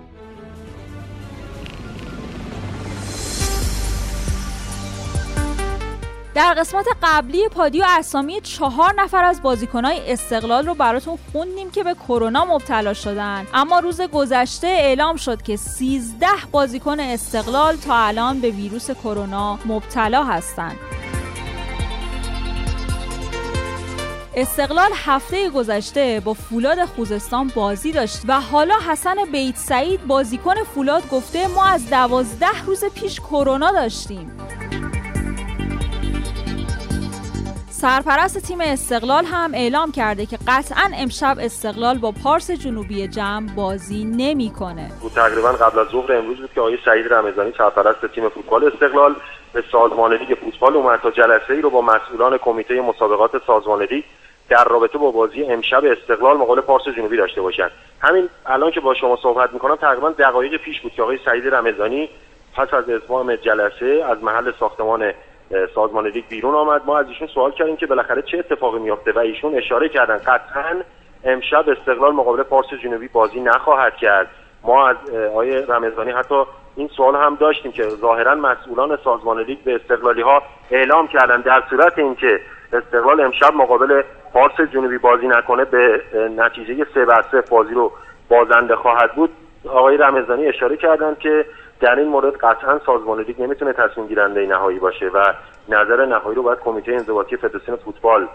در 6.36 6.54
قسمت 6.54 6.86
قبلی 7.02 7.48
پادیو 7.48 7.84
اسامی 7.88 8.40
چهار 8.40 8.94
نفر 8.98 9.24
از 9.24 9.42
بازیکنهای 9.42 10.12
استقلال 10.12 10.66
رو 10.66 10.74
براتون 10.74 11.18
خوندیم 11.32 11.70
که 11.70 11.84
به 11.84 11.94
کرونا 11.94 12.44
مبتلا 12.44 12.94
شدن. 12.94 13.46
اما 13.54 13.78
روز 13.78 14.00
گذشته 14.00 14.66
اعلام 14.66 15.16
شد 15.16 15.42
که 15.42 15.56
13 15.56 16.26
بازیکن 16.52 17.00
استقلال 17.00 17.76
تا 17.76 17.96
الان 17.96 18.40
به 18.40 18.50
ویروس 18.50 18.90
کرونا 18.90 19.58
مبتلا 19.66 20.24
هستند. 20.24 20.76
استقلال 24.34 24.90
هفته 24.94 25.50
گذشته 25.50 26.22
با 26.24 26.34
فولاد 26.34 26.84
خوزستان 26.84 27.52
بازی 27.54 27.92
داشت 27.92 28.20
و 28.28 28.40
حالا 28.40 28.74
حسن 28.90 29.16
بیت 29.32 29.56
سعید 29.56 30.06
بازیکن 30.06 30.54
فولاد 30.74 31.08
گفته 31.08 31.48
ما 31.48 31.66
از 31.66 31.90
دوازده 31.90 32.62
روز 32.66 32.84
پیش 32.84 33.20
کرونا 33.20 33.72
داشتیم. 33.72 34.32
سرپرست 37.80 38.46
تیم 38.46 38.58
استقلال 38.60 39.24
هم 39.24 39.54
اعلام 39.54 39.92
کرده 39.92 40.26
که 40.26 40.38
قطعا 40.48 40.90
امشب 40.94 41.36
استقلال 41.40 41.98
با 41.98 42.12
پارس 42.24 42.50
جنوبی 42.50 43.08
جمع 43.08 43.54
بازی 43.56 44.04
نمی‌کنه. 44.04 44.90
تقریبا 45.14 45.52
قبل 45.52 45.78
از 45.78 45.86
ظهر 45.86 46.12
امروز 46.12 46.40
بود 46.40 46.52
که 46.54 46.60
آقای 46.60 46.78
سعید 46.84 47.12
رمضانی 47.12 47.52
سرپرست 47.58 48.06
تیم 48.06 48.28
فوتبال 48.28 48.64
استقلال 48.64 49.14
به 49.52 49.64
سازمان 49.72 50.14
لیگ 50.14 50.38
فوتبال 50.38 50.76
اومد 50.76 51.00
تا 51.00 51.10
جلسه 51.10 51.54
ای 51.54 51.60
رو 51.60 51.70
با 51.70 51.82
مسئولان 51.82 52.38
کمیته 52.38 52.80
مسابقات 52.80 53.46
سازمان 53.46 53.82
لیگ 53.82 54.04
در 54.48 54.64
رابطه 54.64 54.98
با 54.98 55.10
بازی 55.10 55.44
امشب 55.44 55.82
استقلال 55.84 56.36
مقابل 56.36 56.60
پارس 56.60 56.84
جنوبی 56.96 57.16
داشته 57.16 57.40
باشند 57.40 57.70
همین 58.00 58.28
الان 58.46 58.70
که 58.70 58.80
با 58.80 58.94
شما 58.94 59.18
صحبت 59.22 59.52
می‌کنم 59.52 59.76
تقریبا 59.76 60.10
دقایق 60.10 60.56
پیش 60.56 60.80
بود 60.80 60.92
که 60.92 61.02
آقای 61.02 61.18
سعید 61.24 61.54
رمضانی 61.54 62.08
پس 62.54 62.74
از 62.74 62.90
اتمام 62.90 63.36
جلسه 63.36 64.04
از 64.10 64.24
محل 64.24 64.52
ساختمان 64.60 65.12
سازمان 65.74 66.06
لیگ 66.06 66.24
بیرون 66.28 66.54
آمد. 66.54 66.82
ما 66.86 66.98
از 66.98 67.08
ایشون 67.08 67.28
سوال 67.28 67.50
کردیم 67.50 67.76
که 67.76 67.86
بالاخره 67.86 68.22
چه 68.22 68.38
اتفاقی 68.38 68.78
میافته 68.78 69.12
و 69.12 69.18
ایشون 69.18 69.54
اشاره 69.54 69.88
کردن 69.88 70.16
قطعا 70.16 70.76
امشب 71.24 71.64
استقلال 71.68 72.12
مقابل 72.12 72.42
پارس 72.42 72.66
جنوبی 72.82 73.08
بازی 73.08 73.40
نخواهد 73.40 73.96
کرد. 73.96 74.28
ما 74.62 74.88
از 74.88 74.96
آقای 75.30 75.62
رمضانی 75.62 76.10
حتی 76.10 76.42
این 76.76 76.88
سوال 76.96 77.16
هم 77.16 77.34
داشتیم 77.34 77.72
که 77.72 77.82
ظاهرا 77.88 78.34
مسئولان 78.34 78.98
سازمان 79.04 79.42
لیگ 79.42 79.58
به 79.64 79.74
استقلالی 79.74 80.22
ها 80.22 80.42
اعلام 80.70 81.08
کردن 81.08 81.40
در 81.40 81.62
صورت 81.70 81.98
اینکه 81.98 82.40
استقلال 82.72 83.20
امشب 83.20 83.54
مقابل 83.54 84.02
پارس 84.32 84.60
جنوبی 84.72 84.98
بازی 84.98 85.28
نکنه 85.28 85.64
به 85.64 86.02
نتیجه 86.36 86.86
سه 86.94 87.04
بر 87.04 87.24
سه 87.30 87.40
بازی 87.50 87.74
رو 87.74 87.92
بازنده 88.28 88.76
خواهد 88.76 89.14
بود. 89.14 89.30
آقای 89.68 89.96
رمضانی 89.96 90.46
اشاره 90.46 90.76
کردن 90.76 91.16
که 91.20 91.46
در 91.80 91.98
این 91.98 92.08
مورد 92.08 92.36
قطعا 92.36 92.78
سازمان 92.86 93.20
لیگ 93.20 93.42
نمی‌تونه 93.42 93.72
تصمیم 93.72 94.06
گیرنده 94.06 94.46
نهایی 94.46 94.78
باشه 94.78 95.06
و 95.06 95.32
نظر 95.68 96.06
نهایی 96.06 96.36
رو 96.36 96.42
باید 96.42 96.58
کمیته 96.58 96.92
انضباطی 96.92 97.36
فدراسیون 97.36 97.76
فوتبال 97.76 98.28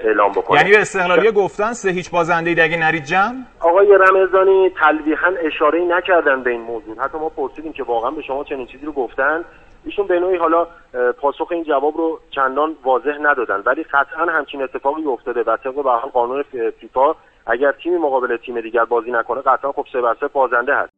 اعلام 0.00 0.32
بکنه. 0.32 0.58
یعنی 0.58 0.70
به 0.70 0.80
استقلالی 0.80 1.32
گفتن 1.32 1.72
سه 1.72 1.90
هیچ 1.90 2.10
بازنده 2.10 2.50
ای 2.50 2.60
اگه 2.60 2.76
نرید 2.76 3.04
جمع؟ 3.04 3.34
آقای 3.60 3.98
رمضانی 4.00 4.70
تلویحا 4.70 5.32
اشاره 5.46 5.84
نکردن 5.84 6.42
به 6.42 6.50
این 6.50 6.60
موضوع. 6.60 6.96
حتی 6.98 7.18
ما 7.18 7.28
پرسیدیم 7.28 7.72
که 7.72 7.82
واقعا 7.82 8.10
به 8.10 8.22
شما 8.22 8.44
چنین 8.44 8.66
چیزی 8.66 8.86
رو 8.86 8.92
گفتن. 8.92 9.44
ایشون 9.84 10.06
به 10.06 10.20
نوعی 10.20 10.36
حالا 10.36 10.66
پاسخ 11.20 11.48
این 11.50 11.64
جواب 11.64 11.96
رو 11.96 12.20
چندان 12.30 12.76
واضح 12.84 13.18
ندادن. 13.20 13.62
ولی 13.66 13.82
قطعا 13.82 14.26
همچین 14.26 14.62
اتفاقی 14.62 15.04
افتاده 15.04 15.42
و 15.42 15.56
طبق 15.56 15.74
به 15.74 16.10
قانون 16.12 16.44
فیفا 16.80 17.14
اگر 17.46 17.72
تیمی 17.72 17.96
مقابل 17.96 18.36
تیم 18.36 18.60
دیگر 18.60 18.84
بازی 18.84 19.10
نکنه 19.10 19.40
قطعا 19.40 19.72
خب 19.72 19.86
سه 19.92 20.00
بر 20.00 20.16
سه 20.20 20.28
بازنده 20.28 20.74
هست. 20.74 20.92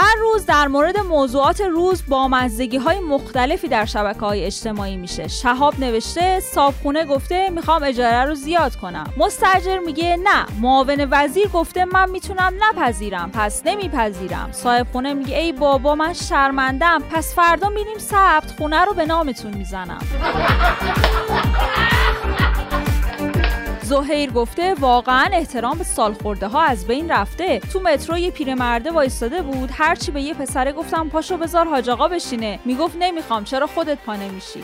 هر 0.00 0.14
روز 0.20 0.46
در 0.46 0.68
مورد 0.68 0.98
موضوعات 0.98 1.60
روز 1.60 2.02
با 2.08 2.28
مزدگی 2.28 2.76
های 2.76 3.00
مختلفی 3.00 3.68
در 3.68 3.84
شبکه 3.84 4.20
های 4.20 4.44
اجتماعی 4.44 4.96
میشه. 4.96 5.28
شهاب 5.28 5.80
نوشته 5.80 6.40
صابخونه 6.40 7.04
گفته 7.04 7.50
می‌خوام 7.50 7.82
اجاره 7.82 8.24
رو 8.24 8.34
زیاد 8.34 8.76
کنم. 8.76 9.12
مستجر 9.16 9.78
میگه 9.78 10.16
نه 10.24 10.46
معاون 10.60 11.08
وزیر 11.10 11.48
گفته 11.48 11.84
من 11.84 12.10
می‌تونم 12.10 12.54
نپذیرم. 12.60 13.30
پس 13.34 13.62
نمیپذیرم. 13.66 14.48
صاحب 14.52 14.86
خونه 14.92 15.14
میگه 15.14 15.38
ای 15.38 15.52
بابا 15.52 15.94
من 15.94 16.12
شرمندم 16.12 17.02
پس 17.12 17.34
فردا 17.34 17.68
میریم 17.68 17.98
ثبت 17.98 18.54
خونه 18.58 18.84
رو 18.84 18.94
به 18.94 19.06
نامتون 19.06 19.54
می‌زنم. 19.54 20.00
زهیر 23.88 24.30
گفته 24.30 24.74
واقعا 24.74 25.28
احترام 25.32 25.78
به 25.78 25.84
سالخورده 25.84 26.46
ها 26.46 26.62
از 26.62 26.86
بین 26.86 27.10
رفته. 27.10 27.58
تو 27.58 27.80
مترو 27.80 28.18
یه 28.18 28.30
پیرمرده 28.30 28.90
وایستاده 28.90 29.42
بود 29.42 29.70
هرچی 29.72 30.10
به 30.10 30.22
یه 30.22 30.34
پسره 30.34 30.72
گفتم 30.72 31.08
پاشو 31.08 31.36
بذار 31.36 31.68
حاج 31.68 31.90
آقا 31.90 32.08
بشینه. 32.08 32.58
می‌گفت 32.64 32.96
نمی‌خوام 32.98 33.44
چرا 33.44 33.66
خودت 33.66 33.98
پا 33.98 34.16
نمیشی؟ 34.16 34.62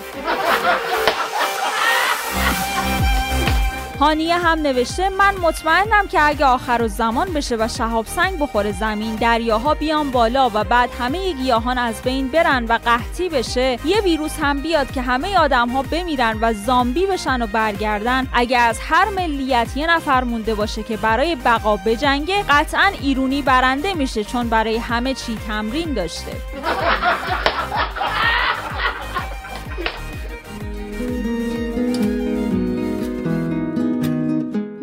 هانیه 4.01 4.39
هم 4.39 4.59
نوشته 4.59 5.09
من 5.09 5.35
مطمئنم 5.35 6.07
که 6.09 6.27
اگه 6.29 6.47
آخر 6.47 6.83
و 6.83 6.89
زمان 6.89 7.33
بشه 7.33 7.57
و 7.57 7.69
شهاب 7.69 8.07
سنگ 8.07 8.39
بخوره 8.39 8.73
زمین 8.73 9.15
دریاها 9.15 9.75
بیان 9.75 10.11
بالا 10.11 10.51
و 10.55 10.65
بعد 10.65 10.91
همه 10.99 11.33
گیاهان 11.33 11.79
از 11.79 12.03
بین 12.03 12.29
برن 12.29 12.65
و 12.65 12.79
قحطی 12.85 13.29
بشه. 13.29 13.79
یه 13.85 14.01
ویروس 14.01 14.39
هم 14.41 14.63
بیاد 14.63 14.93
که 14.93 15.03
همه 15.03 15.39
آدم 15.39 15.69
ها 15.69 15.83
بمیرن 15.83 16.39
و 16.41 16.53
زامبی 16.53 17.07
بشن 17.07 17.43
و 17.43 17.47
برگردن. 17.47 18.27
اگه 18.33 18.59
از 18.59 18.79
هر 18.81 19.09
ملیت 19.09 19.77
یه 19.77 19.87
نفر 19.87 20.25
مونده 20.25 20.55
باشه 20.55 20.83
که 20.83 20.97
برای 20.97 21.37
بقا 21.37 21.77
بجنگه 21.77 22.45
قطعا 22.49 22.93
ایرونی 23.01 23.43
برنده 23.43 23.95
میشه 23.95 24.25
چون 24.25 24.49
برای 24.49 24.77
همه 24.77 25.15
چی 25.15 25.39
تمرین 25.49 25.95
داشته. 25.95 26.33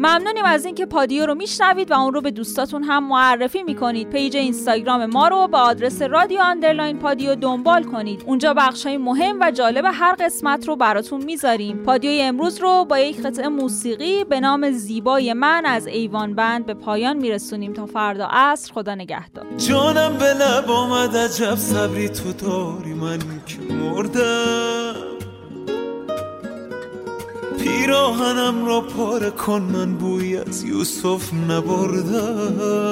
ممنونیم 0.04 0.46
از 0.46 0.66
اینکه 0.66 0.86
پادیو 0.86 1.26
رو 1.26 1.36
میشنوید 1.36 1.92
و 1.92 1.94
اون 1.94 2.14
رو 2.14 2.22
به 2.22 2.32
دوستاتون 2.32 2.84
هم 2.84 3.08
معرفی 3.08 3.64
می‌کنید. 3.64 4.10
page 4.10 4.38
اینستاگرام 4.38 5.06
ما 5.06 5.28
رو 5.28 5.48
با 5.48 5.60
آدرس 5.60 6.02
رادیو 6.02 6.42
underline 6.42 7.00
پادیو 7.00 7.36
دنبال 7.36 7.84
کنید. 7.84 8.24
اونجا 8.26 8.54
بخش 8.54 8.86
های 8.86 8.98
مهم 8.98 9.38
و 9.42 9.52
جالب 9.52 9.86
هر 9.94 10.16
قسمت 10.20 10.68
رو 10.68 10.76
براتون 10.76 11.24
می‌ذاریم. 11.24 11.78
پادیوی 11.78 12.22
امروز 12.22 12.62
رو 12.62 12.86
با 12.90 13.00
یک 13.00 13.22
قطعه 13.22 13.48
موسیقی 13.48 14.24
به 14.24 14.40
نام 14.40 14.72
زیبای 14.72 15.34
من 15.34 15.66
از 15.66 15.88
ایوان 15.88 16.36
بند 16.36 16.66
به 16.66 16.74
پایان 16.74 17.18
میرسونیم 17.18 17.74
تا 17.74 17.86
فردا 17.86 18.28
عصر. 18.32 18.74
خدا 18.74 18.96
نگهدار. 18.96 19.46
جانم 19.58 20.18
به 20.18 20.34
لب 20.34 20.72
آمد 20.72 21.18
عجب 21.18 21.56
صبری 21.56 22.10
تو 22.10 22.34
داری 22.34 22.94
من 22.94 23.20
که 23.46 23.74
مردم. 23.74 24.81
پیراهنم 27.64 28.66
را 28.66 28.82
پاره 28.82 29.30
کن 29.30 29.62
من 29.62 29.94
بوی 29.94 30.38
از 30.38 30.64
یوسف 30.64 31.34
نبردم. 31.50 32.92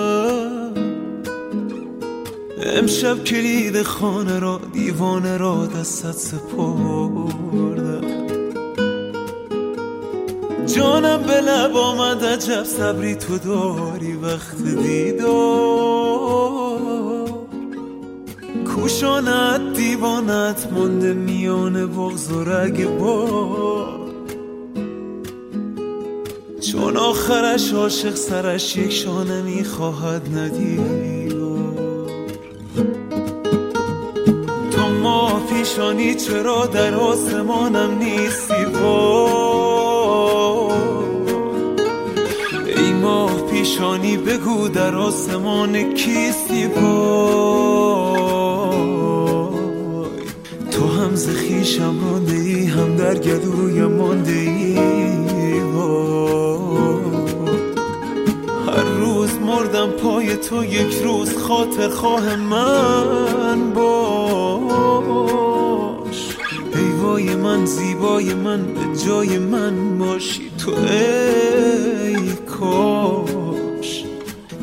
امشب 2.63 3.23
کلید 3.23 3.81
خانه 3.81 4.39
را 4.39 4.61
دیوانه 4.73 5.37
را 5.37 5.65
دستت 5.65 6.11
سپردم. 6.11 8.01
جانم 10.65 11.23
به 11.27 11.41
لب 11.41 11.77
آمد 11.77 12.25
عجب 12.25 12.63
صبری 12.63 13.15
تو 13.15 13.37
داری 13.37 14.13
وقت 14.13 14.63
دیدار. 14.63 15.99
کوشانت 18.75 19.73
دیوانت 19.73 20.67
مانده 20.71 21.13
میان 21.13 21.85
بغز 21.85 22.31
و 22.31 22.43
رگ 22.43 22.87
بار. 22.99 23.88
چون 26.71 26.97
آخرش 26.97 27.73
عاشق 27.73 28.15
سرش 28.15 28.77
یک 28.77 28.91
شانه 28.91 29.41
می‌خواهد 29.41 30.37
ندید. 30.37 31.29
تو 34.71 34.87
ما 35.03 35.41
پیشانی 35.49 36.15
چرا 36.15 36.65
در 36.65 36.95
آسمانم 36.95 37.97
نیستی؟ 37.97 38.53
ای 42.77 42.93
ماه 42.93 43.41
پیشانی 43.51 44.17
بگو 44.17 44.67
در 44.67 44.95
آسمان 44.95 45.93
کیستی؟ 45.93 46.65
وای. 46.65 48.19
تو 50.71 50.87
هم 50.87 51.15
ز 51.15 51.29
خویشم 51.29 51.95
مانده 51.95 52.33
ای 52.33 52.65
هم 52.65 52.95
در 52.95 53.17
گلویم 53.17 53.91
مانده 53.91 54.38
روز 59.69 59.75
مردم 59.75 59.91
پای 59.91 60.37
تو 60.37 60.63
یک 60.63 60.93
روز 61.03 61.37
خاطر 61.37 61.89
خواه 61.89 62.35
من 62.35 63.73
باش. 63.73 64.99
ای 66.75 66.91
وای 67.01 67.35
من 67.35 67.65
زیبای 67.65 68.33
من 68.33 68.65
به 68.73 68.97
جای 69.05 69.37
من 69.37 69.97
باشی 69.97 70.51
تو 70.57 70.71
ای 70.71 72.33
کاش. 72.33 74.05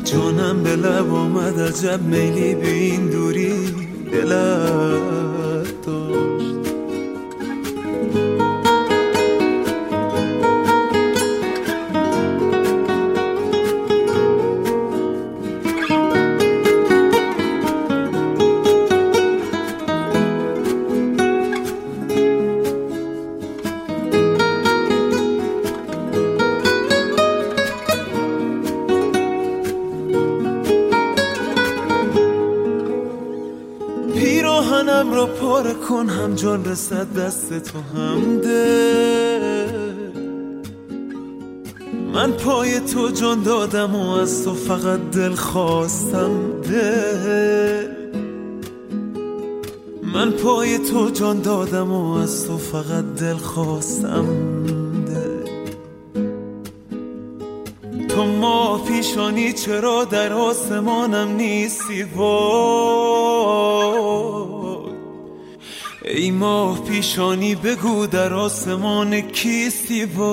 جانم 0.03 0.63
به 0.63 0.75
لب 0.75 1.13
آمد 1.13 1.59
عجب 1.59 2.01
میلی 2.01 2.55
به 2.55 2.71
این 2.71 3.09
دوری 3.09 3.55
دلت 4.11 5.36
جان 36.47 36.65
رسد 36.65 37.19
دست 37.19 37.59
تو 37.59 37.79
هم 37.79 38.37
ده. 38.37 39.67
من 42.13 42.31
پای 42.31 42.79
تو 42.79 43.11
جان 43.11 43.43
دادم 43.43 43.95
و 43.95 44.11
از 44.11 44.43
تو 44.43 44.53
فقط 44.53 44.99
دل 44.99 45.35
خواستم 45.35 46.61
ده. 46.61 47.97
من 50.13 50.31
پای 50.31 50.77
تو 50.77 51.09
جان 51.09 51.41
دادم 51.41 51.91
و 51.91 52.13
از 52.13 52.47
تو 52.47 52.57
فقط 52.57 53.05
دل 53.19 53.37
خواستم 53.37 54.25
ده. 55.05 55.43
تو 58.07 58.25
ما 58.25 58.77
پیشانی 58.77 59.53
چرا 59.53 60.03
در 60.03 60.33
آسمانم 60.33 61.35
نیستی؟ 61.35 62.03
وای. 62.03 64.06
ای 66.09 66.31
ماه 66.31 66.83
پیشانی 66.83 67.55
بگو 67.55 68.07
در 68.07 68.33
آسمان 68.33 69.21
کیستی 69.21 70.05
وای؟ 70.05 70.27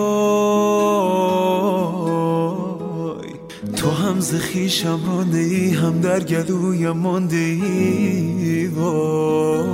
تو 3.76 3.90
هم 3.90 4.20
ز 4.20 4.34
خویشم 4.34 5.00
مانده 5.06 5.38
ای 5.38 5.70
هم 5.70 6.00
در 6.00 6.20
گلویم 6.20 6.90
مانده 6.90 7.36
ای 7.36 8.66
وای؟ 8.66 9.64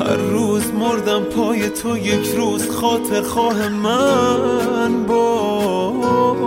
هر 0.00 0.16
روز 0.16 0.66
مردم 0.66 1.22
پای 1.22 1.68
تو 1.68 1.96
یک 1.96 2.26
روز 2.36 2.70
خاطر 2.70 3.22
خواه 3.22 3.68
من 3.68 5.06
باش 5.06 6.42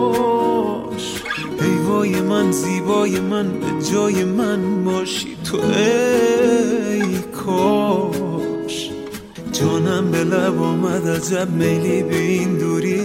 ای 1.61 1.77
وای 1.87 2.21
من 2.21 2.51
زیبای 2.51 3.19
من 3.19 3.59
به 3.59 3.85
جای 3.91 4.23
من 4.23 4.83
باشی 4.83 5.35
تو 5.55 5.61
ای 5.61 7.19
کاش. 7.19 8.89
جانم 9.51 10.11
به 10.11 10.23
لب 10.23 10.61
آمد 10.61 11.07
عجب 11.07 11.49
میلی 11.49 12.03
به 12.03 12.15
این 12.15 12.57
دوری 12.57 13.03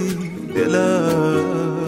داشت 0.54 1.79